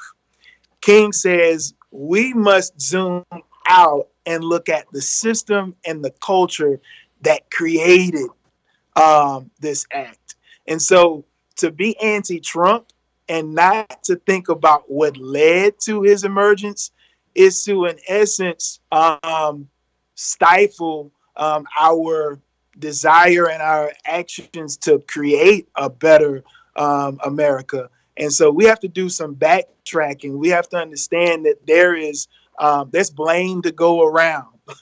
King 0.82 1.12
says 1.12 1.73
we 1.91 2.34
must 2.34 2.80
zoom 2.80 3.23
out 3.67 4.08
and 4.28 4.44
look 4.44 4.70
at 4.70 4.86
the 4.92 5.02
system 5.02 5.74
and 5.86 6.04
the 6.04 6.12
culture 6.22 6.80
that 7.22 7.50
created 7.50 8.28
um, 8.96 9.50
this 9.60 9.88
act. 9.92 10.36
And 10.68 10.80
so 10.80 11.26
to 11.56 11.72
be 11.72 11.98
anti 12.00 12.40
Trump 12.40 12.92
and 13.30 13.56
not 13.56 14.04
to 14.04 14.18
think 14.18 14.50
about 14.50 14.92
what 14.92 15.18
led 15.18 15.80
to 15.86 16.04
his 16.04 16.24
emergence 16.24 16.92
is 17.36 17.63
to, 17.63 17.86
in 17.86 17.98
essence, 18.08 18.80
um, 18.92 19.68
stifle 20.16 21.12
um, 21.38 21.66
our 21.80 22.40
desire 22.80 23.50
and 23.50 23.62
our 23.62 23.94
actions 24.06 24.78
to 24.78 25.00
create 25.08 25.70
a 25.76 25.90
better 25.90 26.44
um, 26.76 27.20
America. 27.24 27.90
And 28.18 28.34
so 28.34 28.52
we 28.52 28.66
have 28.66 28.80
to 28.82 28.88
do 28.88 29.10
some 29.10 29.36
backtracking. 29.36 30.38
We 30.38 30.50
have 30.50 30.68
to 30.70 30.78
understand 30.78 31.46
that 31.46 31.66
there 31.66 31.96
is 31.96 32.28
um, 32.58 32.89
there's 32.91 33.10
blame 33.10 33.62
to 33.63 33.72
go 33.72 34.04
around. 34.04 34.48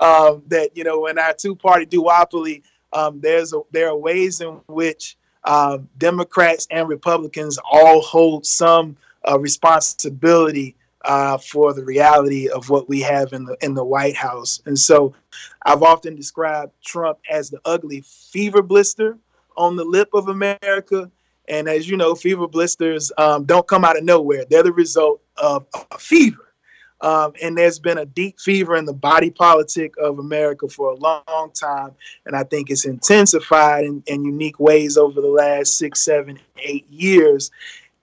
um, 0.00 0.42
that 0.48 0.70
you 0.74 0.84
know, 0.84 1.06
in 1.06 1.18
our 1.18 1.32
two-party 1.32 1.86
duopoly, 1.86 2.62
um, 2.92 3.20
there's 3.20 3.52
a, 3.52 3.60
there 3.70 3.88
are 3.88 3.96
ways 3.96 4.40
in 4.40 4.60
which 4.66 5.16
um, 5.44 5.88
Democrats 5.98 6.66
and 6.70 6.88
Republicans 6.88 7.58
all 7.70 8.02
hold 8.02 8.46
some 8.46 8.96
uh, 9.28 9.38
responsibility 9.38 10.74
uh, 11.04 11.36
for 11.38 11.72
the 11.72 11.84
reality 11.84 12.48
of 12.48 12.70
what 12.70 12.88
we 12.88 13.00
have 13.00 13.32
in 13.32 13.44
the 13.44 13.56
in 13.62 13.74
the 13.74 13.84
White 13.84 14.16
House. 14.16 14.62
And 14.66 14.78
so, 14.78 15.14
I've 15.64 15.82
often 15.82 16.14
described 16.14 16.72
Trump 16.84 17.18
as 17.30 17.50
the 17.50 17.60
ugly 17.64 18.02
fever 18.02 18.62
blister 18.62 19.18
on 19.56 19.76
the 19.76 19.84
lip 19.84 20.10
of 20.14 20.28
America. 20.28 21.10
And 21.48 21.68
as 21.68 21.88
you 21.88 21.96
know, 21.96 22.14
fever 22.14 22.46
blisters 22.46 23.10
um, 23.18 23.44
don't 23.44 23.66
come 23.66 23.84
out 23.84 23.98
of 23.98 24.04
nowhere; 24.04 24.44
they're 24.48 24.62
the 24.62 24.72
result 24.72 25.20
of 25.36 25.66
a 25.90 25.98
fever. 25.98 26.51
Um, 27.02 27.32
and 27.42 27.58
there's 27.58 27.80
been 27.80 27.98
a 27.98 28.06
deep 28.06 28.38
fever 28.38 28.76
in 28.76 28.84
the 28.84 28.92
body 28.92 29.30
politic 29.30 29.92
of 29.98 30.20
America 30.20 30.68
for 30.68 30.92
a 30.92 30.94
long 30.94 31.50
time. 31.52 31.90
And 32.26 32.36
I 32.36 32.44
think 32.44 32.70
it's 32.70 32.84
intensified 32.84 33.84
in, 33.84 34.04
in 34.06 34.24
unique 34.24 34.60
ways 34.60 34.96
over 34.96 35.20
the 35.20 35.28
last 35.28 35.76
six, 35.76 36.00
seven, 36.00 36.38
eight 36.62 36.88
years. 36.88 37.50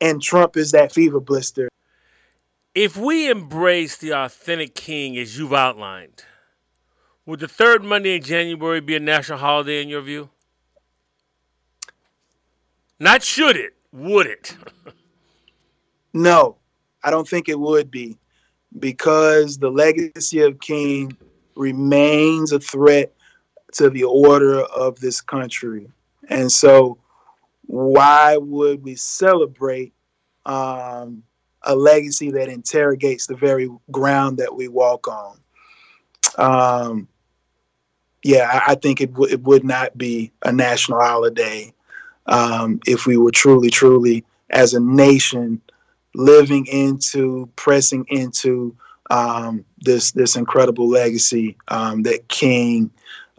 And 0.01 0.21
Trump 0.21 0.57
is 0.57 0.71
that 0.71 0.91
fever 0.91 1.21
blister. 1.21 1.69
If 2.75 2.97
we 2.97 3.29
embrace 3.29 3.97
the 3.97 4.11
authentic 4.11 4.75
king 4.75 5.17
as 5.17 5.37
you've 5.37 5.53
outlined, 5.53 6.25
would 7.25 7.39
the 7.39 7.47
third 7.47 7.83
Monday 7.83 8.17
in 8.17 8.23
January 8.23 8.81
be 8.81 8.95
a 8.95 8.99
national 8.99 9.39
holiday 9.39 9.81
in 9.81 9.87
your 9.87 10.01
view? 10.01 10.29
Not 12.99 13.23
should 13.23 13.55
it, 13.55 13.75
would 13.93 14.27
it? 14.27 14.57
no, 16.13 16.57
I 17.01 17.11
don't 17.11 17.27
think 17.27 17.47
it 17.47 17.57
would 17.57 17.89
be 17.89 18.18
because 18.77 19.57
the 19.57 19.71
legacy 19.71 20.41
of 20.41 20.59
King 20.59 21.17
remains 21.55 22.51
a 22.51 22.59
threat 22.59 23.13
to 23.73 23.89
the 23.89 24.03
order 24.03 24.61
of 24.61 24.99
this 24.99 25.21
country. 25.21 25.89
And 26.29 26.51
so, 26.51 26.97
why 27.65 28.37
would 28.37 28.83
we 28.83 28.95
celebrate 28.95 29.93
um, 30.45 31.23
a 31.63 31.75
legacy 31.75 32.31
that 32.31 32.49
interrogates 32.49 33.27
the 33.27 33.35
very 33.35 33.69
ground 33.91 34.37
that 34.37 34.55
we 34.55 34.67
walk 34.67 35.07
on? 35.07 35.39
Um, 36.37 37.07
yeah, 38.23 38.49
I, 38.51 38.71
I 38.71 38.75
think 38.75 39.01
it, 39.01 39.13
w- 39.13 39.31
it 39.31 39.41
would 39.43 39.63
not 39.63 39.97
be 39.97 40.31
a 40.43 40.51
national 40.51 40.99
holiday 40.99 41.73
um, 42.25 42.79
if 42.85 43.05
we 43.05 43.17
were 43.17 43.31
truly, 43.31 43.69
truly, 43.69 44.23
as 44.49 44.73
a 44.73 44.79
nation, 44.79 45.61
living 46.15 46.65
into, 46.67 47.49
pressing 47.55 48.05
into 48.09 48.75
um, 49.09 49.65
this 49.79 50.11
this 50.11 50.35
incredible 50.35 50.87
legacy 50.87 51.57
um, 51.69 52.03
that 52.03 52.27
King 52.27 52.91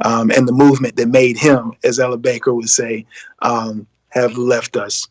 um, 0.04 0.30
and 0.30 0.48
the 0.48 0.52
movement 0.52 0.96
that 0.96 1.08
made 1.08 1.38
him, 1.38 1.72
as 1.84 2.00
Ella 2.00 2.18
Baker 2.18 2.54
would 2.54 2.68
say, 2.68 3.06
um, 3.40 3.86
have 4.08 4.36
left 4.36 4.76
us. 4.76 5.06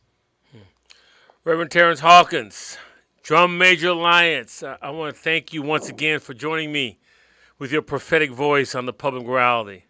Reverend 1.45 1.71
Terrance 1.71 2.01
Hawkins, 2.01 2.77
Drum 3.23 3.57
Major 3.57 3.89
Alliance, 3.89 4.63
I, 4.63 4.77
I 4.81 4.89
want 4.89 5.15
to 5.15 5.21
thank 5.21 5.53
you 5.53 5.61
once 5.61 5.89
again 5.89 6.19
for 6.19 6.33
joining 6.33 6.71
me 6.71 6.99
with 7.57 7.71
your 7.71 7.81
prophetic 7.81 8.31
voice 8.31 8.75
on 8.75 8.85
the 8.85 8.93
Public 8.93 9.25
Morality. 9.25 9.85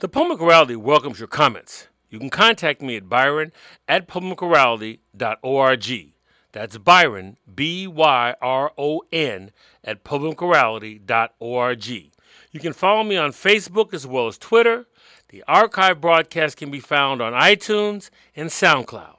The 0.00 0.08
Public 0.08 0.40
Morality 0.40 0.76
welcomes 0.76 1.18
your 1.18 1.28
comments. 1.28 1.88
You 2.10 2.18
can 2.18 2.30
contact 2.30 2.82
me 2.82 2.96
at 2.96 3.08
byron 3.08 3.52
at 3.88 4.06
publicmorality.org. 4.06 6.15
That's 6.56 6.78
Byron, 6.78 7.36
B 7.54 7.86
Y 7.86 8.34
R 8.40 8.72
O 8.78 9.02
N, 9.12 9.50
at 9.84 10.04
publicmorality.org. 10.04 11.86
You 11.86 12.60
can 12.60 12.72
follow 12.72 13.04
me 13.04 13.18
on 13.18 13.32
Facebook 13.32 13.92
as 13.92 14.06
well 14.06 14.26
as 14.26 14.38
Twitter. 14.38 14.86
The 15.28 15.44
archive 15.46 16.00
broadcast 16.00 16.56
can 16.56 16.70
be 16.70 16.80
found 16.80 17.20
on 17.20 17.34
iTunes 17.34 18.08
and 18.34 18.48
SoundCloud. 18.48 19.16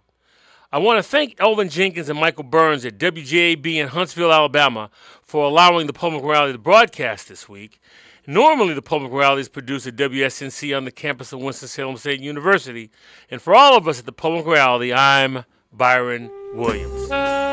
I 0.71 0.79
want 0.79 0.97
to 0.97 1.03
thank 1.03 1.35
Elvin 1.39 1.69
Jenkins 1.69 2.09
and 2.09 2.19
Michael 2.19 2.43
Burns 2.43 2.83
at 2.85 2.97
WJAB 2.97 3.67
in 3.67 3.89
Huntsville, 3.89 4.33
Alabama, 4.33 4.89
for 5.21 5.45
allowing 5.45 5.85
the 5.85 5.93
Public 5.93 6.23
Morality 6.23 6.53
to 6.53 6.59
broadcast 6.59 7.29
this 7.29 7.47
week. 7.47 7.79
Normally, 8.25 8.73
the 8.73 8.81
Public 8.81 9.11
Morality 9.11 9.41
is 9.41 9.49
produced 9.49 9.85
at 9.85 9.95
WSNC 9.95 10.75
on 10.75 10.85
the 10.85 10.91
campus 10.91 11.31
of 11.31 11.41
Winston-Salem 11.41 11.97
State 11.97 12.19
University. 12.19 12.89
And 13.29 13.39
for 13.39 13.53
all 13.53 13.77
of 13.77 13.87
us 13.87 13.99
at 13.99 14.07
the 14.07 14.11
Public 14.11 14.47
Morality, 14.47 14.91
I'm 14.91 15.45
Byron 15.71 16.29
Williams. 16.53 17.46